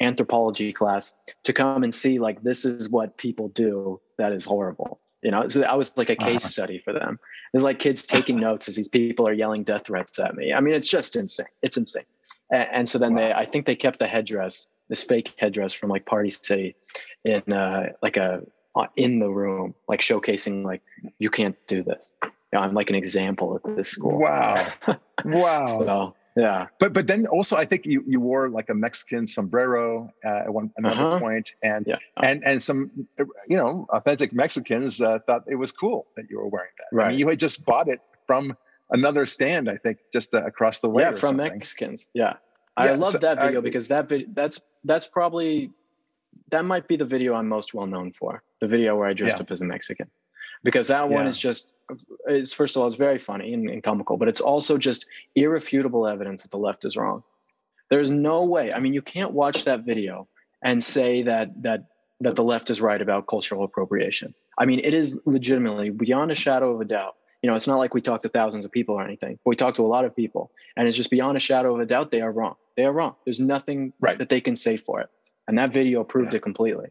[0.00, 5.00] anthropology class to come and see like this is what people do that is horrible.
[5.22, 6.48] You know, so I was like a case uh-huh.
[6.48, 7.18] study for them.
[7.52, 10.52] It's like kids taking notes as these people are yelling death threats at me.
[10.52, 11.46] I mean, it's just insane.
[11.62, 12.04] It's insane.
[12.52, 13.20] And, and so then wow.
[13.20, 16.76] they, I think they kept the headdress, this fake headdress from like Party City,
[17.24, 18.42] in uh, like a
[18.76, 20.82] uh, in the room, like showcasing like
[21.18, 22.14] you can't do this.
[22.22, 24.20] You know, I'm like an example at this school.
[24.20, 24.66] Wow,
[25.24, 25.66] wow.
[25.66, 30.12] so, yeah, but but then also I think you you wore like a Mexican sombrero
[30.24, 31.18] uh, at one another uh-huh.
[31.18, 31.96] point, and yeah.
[32.22, 32.90] and and some
[33.48, 36.96] you know authentic Mexicans uh, thought it was cool that you were wearing that.
[36.96, 38.56] Right, I mean, you had just bought it from
[38.90, 41.02] another stand, I think, just uh, across the way.
[41.02, 41.52] Yeah, from something.
[41.52, 42.08] Mexicans.
[42.14, 42.34] Yeah.
[42.76, 45.72] I yeah, love so that video I, because that vid- that's that's probably
[46.50, 48.42] that might be the video I'm most well known for.
[48.60, 49.42] The video where I dressed yeah.
[49.42, 50.08] up as a Mexican.
[50.64, 51.72] Because that one is just
[52.26, 56.06] it's first of all, it's very funny and, and comical, but it's also just irrefutable
[56.06, 57.22] evidence that the left is wrong.
[57.90, 58.72] There's no way.
[58.72, 60.28] I mean, you can't watch that video
[60.62, 61.86] and say that that
[62.20, 64.34] that the left is right about cultural appropriation.
[64.58, 67.78] I mean, it is legitimately beyond a shadow of a doubt you know, it's not
[67.78, 69.38] like we talk to thousands of people or anything.
[69.44, 71.86] We talk to a lot of people, and it's just beyond a shadow of a
[71.86, 72.56] doubt they are wrong.
[72.76, 73.14] They are wrong.
[73.24, 74.18] There's nothing right.
[74.18, 75.08] that they can say for it,
[75.46, 76.38] and that video proved yeah.
[76.38, 76.88] it completely.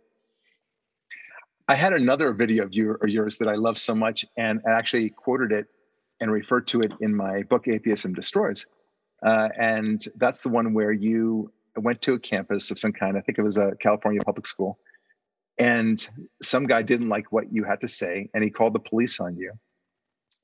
[1.68, 4.72] I had another video of you or yours that I love so much, and I
[4.72, 5.68] actually quoted it
[6.20, 8.66] and referred to it in my book "Atheism Destroys,"
[9.26, 13.18] uh, and that's the one where you went to a campus of some kind.
[13.18, 14.80] I think it was a California public school,
[15.58, 16.06] and
[16.42, 19.36] some guy didn't like what you had to say, and he called the police on
[19.36, 19.52] you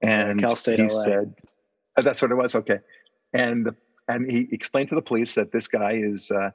[0.03, 1.03] and Cal State he LA.
[1.03, 1.33] said,
[1.97, 2.79] oh, "That's what it was." Okay,
[3.31, 3.71] and
[4.07, 6.51] and he explained to the police that this guy is uh,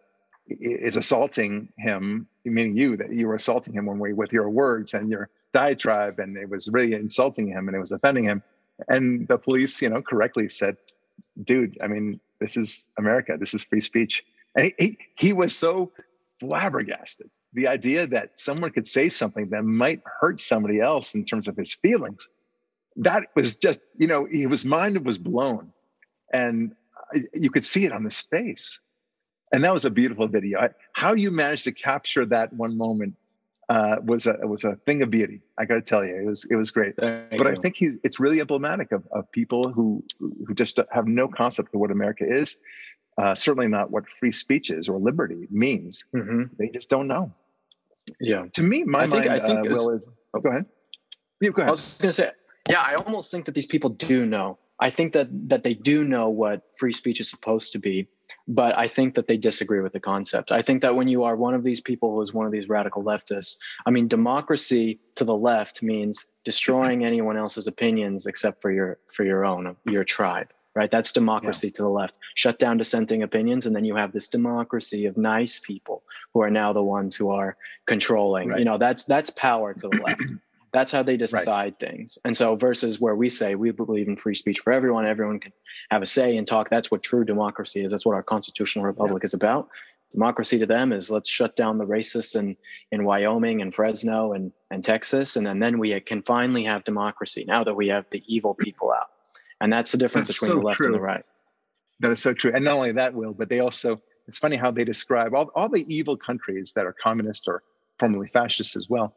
[0.48, 4.94] is assaulting him, meaning you, that you were assaulting him one way with your words
[4.94, 8.42] and your diatribe, and it was really insulting him and it was offending him.
[8.88, 10.76] And the police, you know, correctly said,
[11.42, 13.36] "Dude, I mean, this is America.
[13.38, 15.92] This is free speech." And he, he, he was so
[16.40, 17.30] flabbergasted.
[17.52, 21.56] The idea that someone could say something that might hurt somebody else in terms of
[21.56, 22.30] his feelings
[22.98, 25.72] that was just, you know, his mind was blown
[26.32, 26.74] and
[27.14, 28.80] uh, you could see it on his face.
[29.52, 30.68] And that was a beautiful video.
[30.92, 33.14] How you managed to capture that one moment
[33.68, 35.40] uh, was a was a thing of beauty.
[35.58, 36.96] I got to tell you, it was it was great.
[36.96, 37.52] Thank but you.
[37.52, 41.74] I think he's it's really emblematic of, of people who who just have no concept
[41.74, 42.58] of what America is.
[43.16, 46.04] Uh, certainly not what free speech is or liberty means.
[46.14, 46.54] Mm-hmm.
[46.56, 47.32] They just don't know.
[48.20, 48.44] Yeah.
[48.52, 50.08] To me, my I think, mind, I think uh, Will is.
[50.34, 50.66] Oh, go ahead.
[51.40, 51.68] Yeah, go ahead.
[51.68, 52.30] I was going to say
[52.68, 54.58] yeah, I almost think that these people do know.
[54.80, 58.08] I think that that they do know what free speech is supposed to be,
[58.46, 60.52] but I think that they disagree with the concept.
[60.52, 62.68] I think that when you are one of these people who is one of these
[62.68, 68.70] radical leftists, I mean, democracy to the left means destroying anyone else's opinions except for
[68.70, 70.48] your for your own, your tribe.
[70.74, 70.90] Right?
[70.90, 71.72] That's democracy yeah.
[71.72, 72.14] to the left.
[72.34, 76.50] Shut down dissenting opinions, and then you have this democracy of nice people who are
[76.50, 78.50] now the ones who are controlling.
[78.50, 78.60] Right.
[78.60, 80.32] You know, that's that's power to the left.
[80.78, 81.80] That's how they decide right.
[81.80, 82.20] things.
[82.24, 85.52] And so, versus where we say we believe in free speech for everyone, everyone can
[85.90, 86.70] have a say and talk.
[86.70, 87.90] That's what true democracy is.
[87.90, 89.26] That's what our constitutional republic yeah.
[89.26, 89.70] is about.
[90.12, 92.56] Democracy to them is let's shut down the racists in,
[92.92, 95.34] in Wyoming and Fresno and, and Texas.
[95.34, 98.92] And then, then we can finally have democracy now that we have the evil people
[98.92, 99.08] out.
[99.60, 100.86] And that's the difference that's between so the left true.
[100.86, 101.24] and the right.
[101.98, 102.52] That is so true.
[102.54, 105.68] And not only that, Will, but they also, it's funny how they describe all, all
[105.68, 107.64] the evil countries that are communist or
[107.98, 109.12] formerly fascist as well.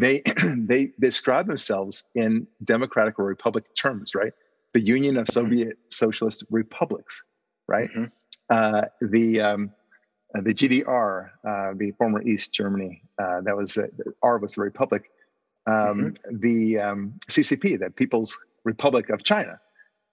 [0.00, 0.22] They,
[0.56, 4.32] they describe themselves in democratic or republic terms, right?
[4.74, 7.22] The Union of Soviet Socialist Republics,
[7.66, 7.88] right?
[7.90, 8.04] Mm-hmm.
[8.50, 9.70] Uh, the, um,
[10.36, 13.86] uh, the GDR, uh, the former East Germany, uh, that was uh,
[14.22, 15.10] R was the Republic,
[15.66, 16.36] um, mm-hmm.
[16.40, 19.58] the um, CCP, the People's Republic of China,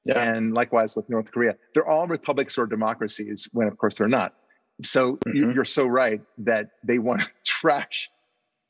[0.05, 0.19] yeah.
[0.19, 1.55] and likewise with North Korea.
[1.73, 4.33] They're all republics or democracies, when of course they're not.
[4.81, 5.51] So mm-hmm.
[5.51, 8.09] you're so right that they want to trash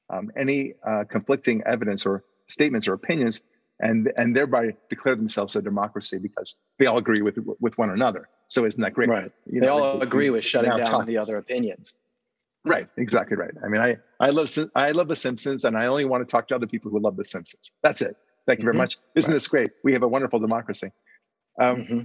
[0.10, 3.42] um, any uh, conflicting evidence or statements or opinions,
[3.80, 8.30] and and thereby declare themselves a democracy because they all agree with with one another.
[8.48, 9.10] So isn't that great?
[9.10, 9.32] Right.
[9.46, 11.96] You they know, all agree with shutting down the other opinions.
[12.66, 12.88] Right.
[12.98, 13.52] Exactly right.
[13.64, 16.48] I mean, I I love I love The Simpsons, and I only want to talk
[16.50, 17.72] to other people who love The Simpsons.
[17.82, 18.16] That's it.
[18.46, 18.80] Thank you very mm-hmm.
[18.80, 18.98] much.
[19.16, 19.36] Isn't right.
[19.36, 19.72] this great?
[19.84, 20.92] We have a wonderful democracy.
[21.60, 22.00] Um, mm-hmm.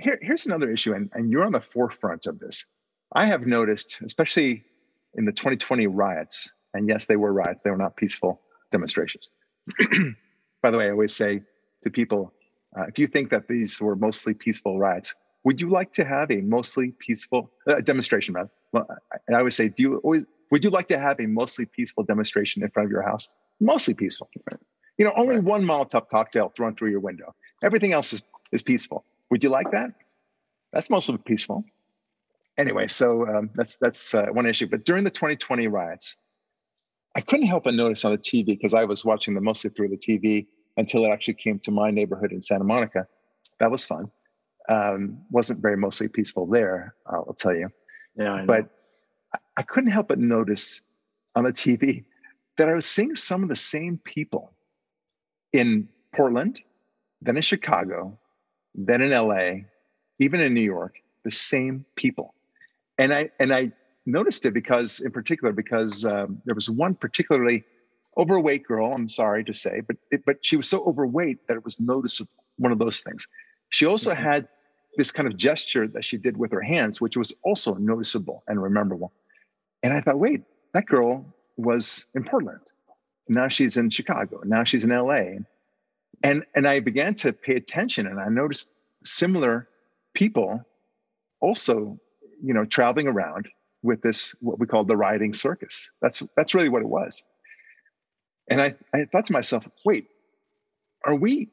[0.00, 2.66] here, here's another issue, and, and you're on the forefront of this.
[3.12, 4.64] I have noticed, especially
[5.14, 8.40] in the 2020 riots, and yes, they were riots, they were not peaceful
[8.72, 9.30] demonstrations.
[10.62, 11.42] By the way, I always say
[11.82, 12.32] to people,
[12.76, 16.30] uh, if you think that these were mostly peaceful riots, would you like to have
[16.30, 18.34] a mostly peaceful uh, demonstration?
[18.34, 21.26] Rather, well, I, I always say, do you always would you like to have a
[21.26, 23.28] mostly peaceful demonstration in front of your house?
[23.60, 24.28] Mostly peaceful.
[24.50, 24.60] Right?
[24.98, 25.44] You know, only right.
[25.44, 27.34] one Molotov cocktail thrown through your window.
[27.62, 29.04] Everything else is is peaceful.
[29.30, 29.90] Would you like that?
[30.72, 31.64] That's mostly peaceful.
[32.58, 34.66] Anyway, so um, that's that's uh, one issue.
[34.66, 36.16] But during the 2020 riots,
[37.16, 39.88] I couldn't help but notice on the TV because I was watching them mostly through
[39.88, 43.06] the TV until it actually came to my neighborhood in Santa Monica.
[43.58, 44.10] That was fun.
[44.68, 47.70] Um, wasn't very mostly peaceful there, I'll tell you.
[48.18, 48.68] Yeah, but
[49.56, 50.82] I couldn't help but notice
[51.34, 52.04] on the TV
[52.58, 54.52] that I was seeing some of the same people
[55.54, 56.60] in Portland,
[57.22, 58.18] then in Chicago,
[58.74, 59.64] then in LA,
[60.18, 62.34] even in New York, the same people.
[62.98, 63.72] And I and I
[64.06, 67.64] noticed it because, in particular, because um, there was one particularly
[68.16, 68.92] overweight girl.
[68.92, 72.30] I'm sorry to say, but it, but she was so overweight that it was noticeable.
[72.58, 73.26] One of those things.
[73.70, 74.22] She also mm-hmm.
[74.22, 74.48] had
[74.96, 78.62] this kind of gesture that she did with her hands, which was also noticeable and
[78.62, 79.12] rememberable.
[79.82, 80.42] And I thought, wait,
[80.72, 81.26] that girl
[81.58, 82.60] was in Portland.
[83.28, 84.40] Now she's in Chicago.
[84.44, 85.40] Now she's in LA
[86.22, 88.70] and and i began to pay attention and i noticed
[89.04, 89.68] similar
[90.14, 90.64] people
[91.40, 91.98] also
[92.42, 93.48] you know traveling around
[93.86, 95.90] with this what we call the rioting circus.
[96.02, 97.22] That's that's really what it was.
[98.48, 100.08] And i i thought to myself wait
[101.04, 101.50] are we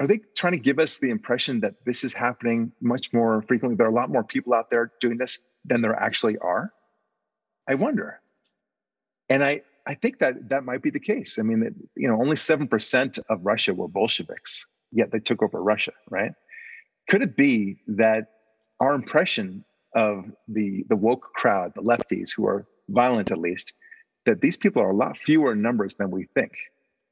[0.00, 3.76] are they trying to give us the impression that this is happening much more frequently?
[3.76, 6.72] There are a lot more people out there doing this than there actually are?
[7.68, 8.20] I wonder.
[9.28, 11.40] And i I think that that might be the case.
[11.40, 15.90] I mean, you know, only 7% of Russia were Bolsheviks, yet they took over Russia,
[16.08, 16.30] right?
[17.08, 18.28] Could it be that
[18.78, 23.74] our impression of the, the woke crowd, the lefties who are violent at least,
[24.26, 26.52] that these people are a lot fewer in numbers than we think?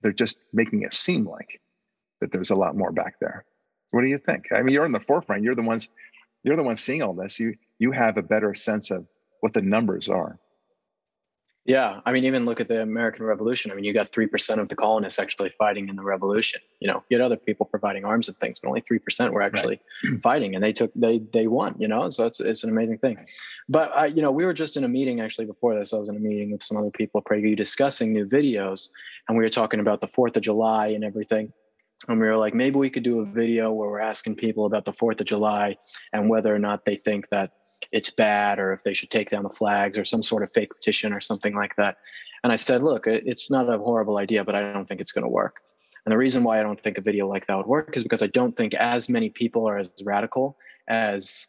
[0.02, 1.60] They're just making it seem like
[2.20, 3.44] that there's a lot more back there.
[3.90, 4.46] What do you think?
[4.52, 5.42] I mean, you're in the forefront.
[5.42, 5.88] You're the ones,
[6.44, 7.40] you're the ones seeing all this.
[7.40, 9.06] You you have a better sense of
[9.40, 10.38] what the numbers are.
[11.66, 13.70] Yeah, I mean, even look at the American Revolution.
[13.70, 16.60] I mean, you got three percent of the colonists actually fighting in the revolution.
[16.80, 19.42] You know, you had other people providing arms and things, but only three percent were
[19.42, 20.20] actually right.
[20.22, 21.74] fighting, and they took they they won.
[21.78, 23.18] You know, so it's it's an amazing thing.
[23.68, 25.92] But I, you know, we were just in a meeting actually before this.
[25.92, 28.88] I was in a meeting with some other people, PragerU, discussing new videos,
[29.28, 31.52] and we were talking about the Fourth of July and everything.
[32.08, 34.86] And we were like, maybe we could do a video where we're asking people about
[34.86, 35.76] the Fourth of July
[36.14, 37.52] and whether or not they think that
[37.92, 40.74] it's bad or if they should take down the flags or some sort of fake
[40.74, 41.98] petition or something like that.
[42.42, 45.24] And I said, look, it's not a horrible idea, but I don't think it's going
[45.24, 45.60] to work.
[46.04, 48.22] And the reason why I don't think a video like that would work is because
[48.22, 50.56] I don't think as many people are as radical
[50.88, 51.48] as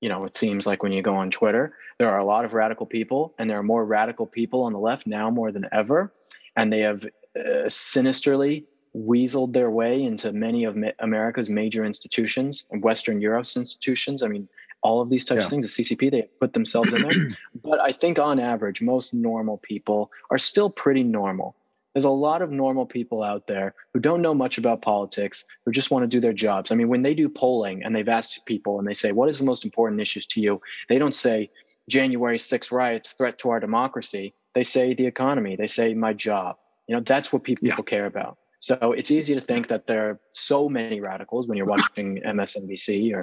[0.00, 1.74] you know it seems like when you go on Twitter.
[1.98, 4.78] There are a lot of radical people, and there are more radical people on the
[4.78, 6.12] left now more than ever,
[6.56, 7.06] and they have
[7.38, 14.22] uh, sinisterly weaseled their way into many of America's major institutions and Western Europe's institutions.
[14.22, 14.48] I mean,
[14.84, 15.44] all of these types yeah.
[15.46, 17.28] of things, the CCP, they put themselves in there.
[17.64, 21.56] but I think on average, most normal people are still pretty normal.
[21.94, 25.72] There's a lot of normal people out there who don't know much about politics, who
[25.72, 26.70] just want to do their jobs.
[26.70, 29.38] I mean, when they do polling and they've asked people and they say, What is
[29.38, 30.60] the most important issues to you?
[30.88, 31.50] They don't say
[31.88, 34.34] January 6 riots, threat to our democracy.
[34.54, 36.56] They say the economy, they say my job.
[36.88, 37.72] You know, that's what people, yeah.
[37.72, 38.38] people care about.
[38.58, 43.14] So it's easy to think that there are so many radicals when you're watching MSNBC
[43.14, 43.22] or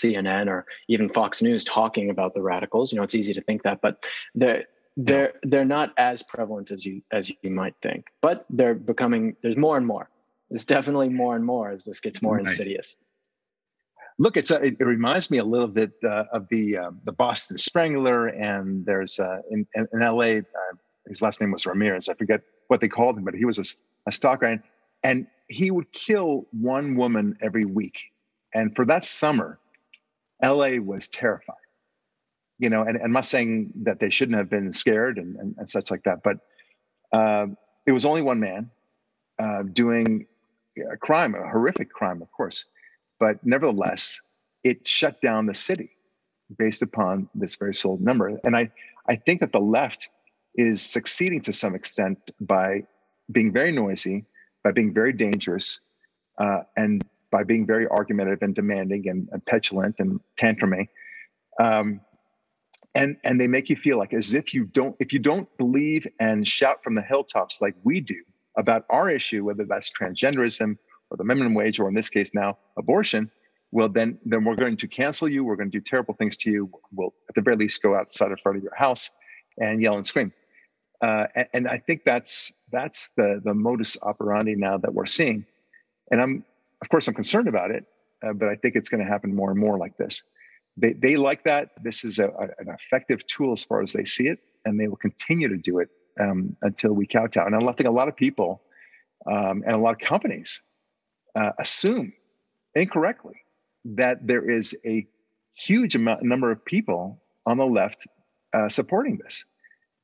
[0.00, 2.92] CNN or even Fox News talking about the radicals.
[2.92, 4.64] You know, it's easy to think that, but they're
[4.96, 8.06] they're they're not as prevalent as you as you might think.
[8.20, 9.36] But they're becoming.
[9.42, 10.10] There's more and more.
[10.50, 12.42] There's definitely more and more as this gets more right.
[12.42, 12.96] insidious.
[14.20, 17.56] Look, it's a, it, reminds me a little bit uh, of the um, the Boston
[17.56, 20.38] Strangler, and there's uh, in, in, in L.A.
[20.38, 20.42] Uh,
[21.06, 22.08] his last name was Ramirez.
[22.08, 24.62] I forget what they called him, but he was a, a stalker, and,
[25.04, 28.00] and he would kill one woman every week.
[28.54, 29.58] And for that summer,
[30.42, 31.56] LA was terrified.
[32.58, 35.54] You know, and, and I'm not saying that they shouldn't have been scared and, and,
[35.58, 36.38] and such like that, but
[37.12, 37.46] uh,
[37.86, 38.70] it was only one man
[39.38, 40.26] uh, doing
[40.92, 42.66] a crime, a horrific crime, of course.
[43.18, 44.20] But nevertheless,
[44.64, 45.90] it shut down the city
[46.56, 48.38] based upon this very sole number.
[48.44, 48.70] And I,
[49.08, 50.08] I think that the left
[50.54, 52.82] is succeeding to some extent by
[53.30, 54.24] being very noisy,
[54.64, 55.80] by being very dangerous,
[56.38, 60.88] uh, and by being very argumentative and demanding and, and petulant and tantrumy.
[61.60, 62.00] Um,
[62.94, 66.06] and and they make you feel like as if you don't if you don't believe
[66.20, 68.22] and shout from the hilltops like we do
[68.56, 70.76] about our issue, whether that's transgenderism
[71.10, 73.30] or the minimum wage, or in this case now abortion,
[73.72, 75.44] well then then we're going to cancel you.
[75.44, 76.70] We're going to do terrible things to you.
[76.92, 79.10] We'll at the very least go outside in front of your house
[79.58, 80.32] and yell and scream.
[81.00, 85.46] Uh, and, and, I think that's that's the the modus operandi now that we're seeing.
[86.10, 86.44] And I'm,
[86.82, 87.84] of course, I'm concerned about it,
[88.24, 90.22] uh, but I think it's going to happen more and more like this.
[90.76, 91.70] They they like that.
[91.82, 94.86] This is a, a, an effective tool as far as they see it, and they
[94.86, 95.88] will continue to do it
[96.20, 97.46] um, until we kowtow.
[97.46, 98.62] And I think a lot of people
[99.26, 100.62] um, and a lot of companies
[101.34, 102.12] uh, assume
[102.74, 103.34] incorrectly
[103.84, 105.06] that there is a
[105.54, 108.06] huge amount number of people on the left
[108.54, 109.44] uh, supporting this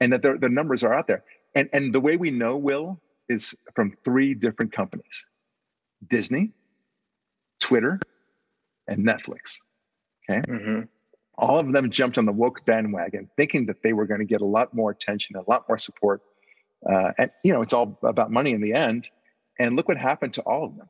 [0.01, 1.25] and that the, numbers are out there.
[1.55, 5.27] And, and the way we know, Will, is from three different companies
[6.09, 6.53] Disney,
[7.61, 7.99] Twitter,
[8.87, 9.61] and Netflix.
[10.29, 10.41] Okay.
[10.41, 10.81] Mm-hmm.
[11.37, 14.41] All of them jumped on the woke bandwagon thinking that they were going to get
[14.41, 16.23] a lot more attention, a lot more support.
[16.89, 19.09] Uh, and, you know, it's all about money in the end.
[19.59, 20.89] And look what happened to all of them.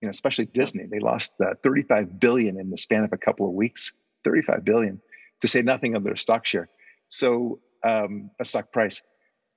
[0.00, 0.86] You know, especially Disney.
[0.86, 3.92] They lost uh, 35 billion in the span of a couple of weeks.
[4.24, 5.00] 35 billion,
[5.40, 6.68] to say nothing of their stock share.
[7.08, 9.02] So um, a stock price.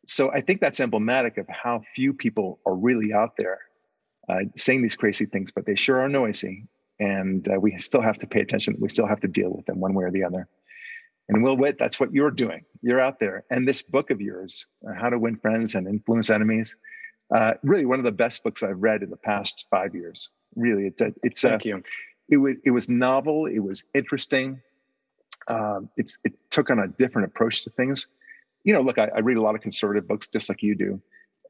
[0.08, 3.60] So I think that's emblematic of how few people are really out there
[4.30, 6.68] uh, saying these crazy things, but they sure are noisy,
[7.00, 8.76] and uh, we still have to pay attention.
[8.80, 10.48] We still have to deal with them one way or the other.
[11.28, 12.66] And Will Witt, that's what you're doing.
[12.82, 16.30] You're out there, and this book of yours, uh, "How to Win Friends and Influence
[16.30, 16.78] Enemies,"
[17.36, 20.30] uh, really one of the best books I've read in the past five years.
[20.56, 21.84] Really, it's a, it's thank a, you.
[22.30, 23.46] It was it was novel.
[23.46, 24.62] It was interesting.
[25.48, 28.08] Um, it's it took on a different approach to things
[28.64, 31.02] you know, look, I, I read a lot of conservative books just like you do,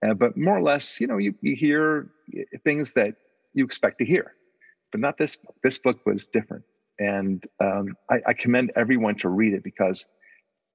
[0.06, 2.10] uh, but more or less, you know, you, you hear
[2.64, 3.16] things that
[3.54, 4.34] you expect to hear,
[4.92, 5.56] but not this book.
[5.64, 6.64] This book was different.
[7.00, 10.08] And um, I, I commend everyone to read it because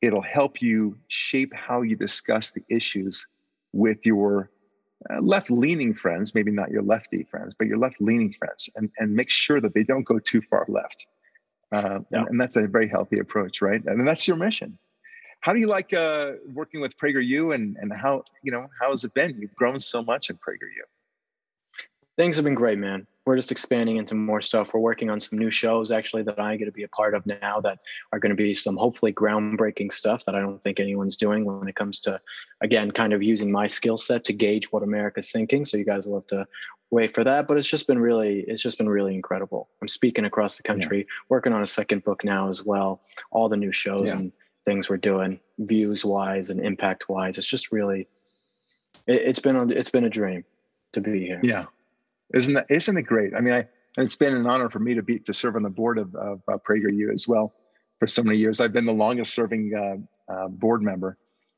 [0.03, 3.27] it'll help you shape how you discuss the issues
[3.73, 4.51] with your
[5.11, 8.91] uh, left leaning friends, maybe not your lefty friends, but your left leaning friends, and,
[8.99, 11.07] and make sure that they don't go too far left.
[11.73, 12.21] Uh, yeah.
[12.21, 13.83] and, and, that's a very healthy approach, right?
[13.85, 14.79] And that's your mission.
[15.45, 19.05] How do you like uh, working with PragerU and, and how, you know, how has
[19.05, 19.37] it been?
[19.39, 20.87] You've grown so much in PragerU.
[22.17, 23.07] Things have been great, man.
[23.27, 24.73] We're just expanding into more stuff.
[24.73, 27.27] We're working on some new shows actually that I get to be a part of
[27.27, 27.81] now that
[28.11, 31.69] are going to be some hopefully groundbreaking stuff that I don't think anyone's doing when
[31.69, 32.19] it comes to,
[32.63, 35.67] again, kind of using my skill set to gauge what America's thinking.
[35.67, 36.47] So you guys will have to
[36.91, 37.47] wait for that.
[37.47, 39.69] But it's just been really, it's just been really incredible.
[39.83, 41.05] I'm speaking across the country, yeah.
[41.29, 43.03] working on a second book now as well.
[43.31, 44.13] All the new shows yeah.
[44.13, 44.33] and
[44.65, 48.09] things we're doing views wise and impact wise it's just really
[49.07, 50.45] it, has been it's been a dream
[50.93, 51.41] to be here.
[51.43, 51.67] Yeah.
[52.33, 53.35] Isn't that isn't it great?
[53.35, 55.71] I mean i it's been an honor for me to be to serve on the
[55.71, 57.55] board of, of uh, prageru as well
[58.01, 58.61] for so many years.
[58.61, 61.17] I've been the longest serving uh, uh, board member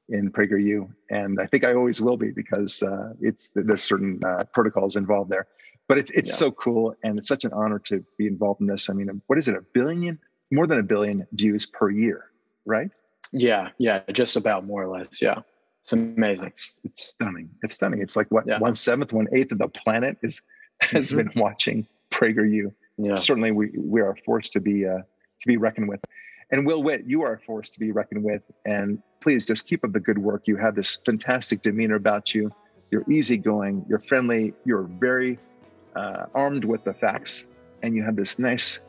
[0.09, 4.45] in prageru and i think i always will be because uh, it's there's certain uh,
[4.53, 5.47] protocols involved there.
[5.89, 6.37] But it's, it's yeah.
[6.37, 8.91] so cool and it's such an honor to be involved in this.
[8.91, 10.19] I mean what is it a billion
[10.53, 12.27] more than a billion views per year
[12.67, 12.91] right?
[13.33, 15.21] Yeah, yeah, just about more or less.
[15.23, 15.41] Yeah,
[15.83, 16.49] it's amazing.
[16.49, 17.51] It's, it's stunning.
[17.63, 18.03] It's stunning.
[18.03, 18.59] It's like what yeah.
[18.59, 20.43] one seventh, one eighth of the planet is
[20.81, 21.29] has mm-hmm.
[21.29, 22.73] been watching PragerU.
[22.99, 26.01] Yeah, certainly we we are a force to be uh, to be reckoned with.
[26.51, 28.43] And Will Witt, you are a force to be reckoned with.
[28.65, 30.47] And please just keep up the good work.
[30.47, 32.53] You have this fantastic demeanor about you.
[32.91, 33.85] You're easygoing.
[33.89, 34.55] You're friendly.
[34.65, 35.39] You're very
[35.97, 37.49] uh, armed with the facts,
[37.83, 38.81] and you have this nice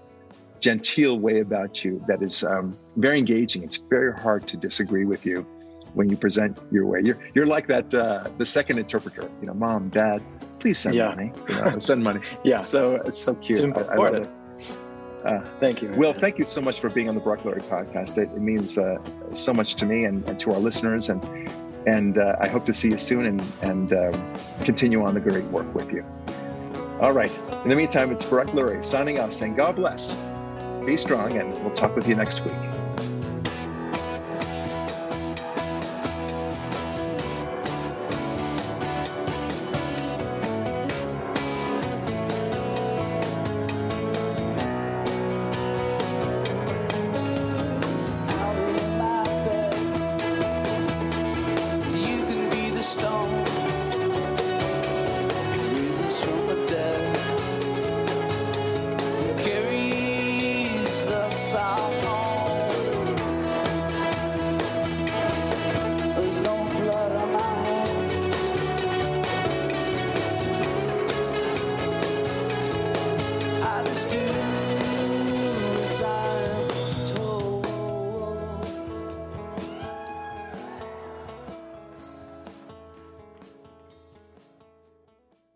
[0.60, 3.64] genteel way about you that is um, very engaging.
[3.64, 5.46] It's very hard to disagree with you
[5.94, 7.02] when you present your way.
[7.04, 9.30] You're you're like that uh, the second interpreter.
[9.42, 10.22] You know, mom, dad,
[10.60, 11.10] please send yeah.
[11.10, 11.32] money.
[11.50, 12.22] You know, send money.
[12.44, 12.62] yeah.
[12.62, 13.60] So it's so cute.
[13.60, 14.28] It's I, I, love it.
[15.26, 15.90] Uh, thank you.
[15.92, 18.18] Will, thank you so much for being on the Brock Brocklery podcast.
[18.18, 18.98] It, it means uh,
[19.34, 21.10] so much to me and, and, to our listeners.
[21.10, 21.24] And
[21.88, 24.34] and uh, I hope to see you soon and, and um,
[24.64, 26.06] continue on the great work with you.
[27.00, 27.32] All right.
[27.64, 30.18] In the meantime, it's Barak Lurie signing off saying God bless,
[30.88, 32.67] be strong, and we'll talk with you next week.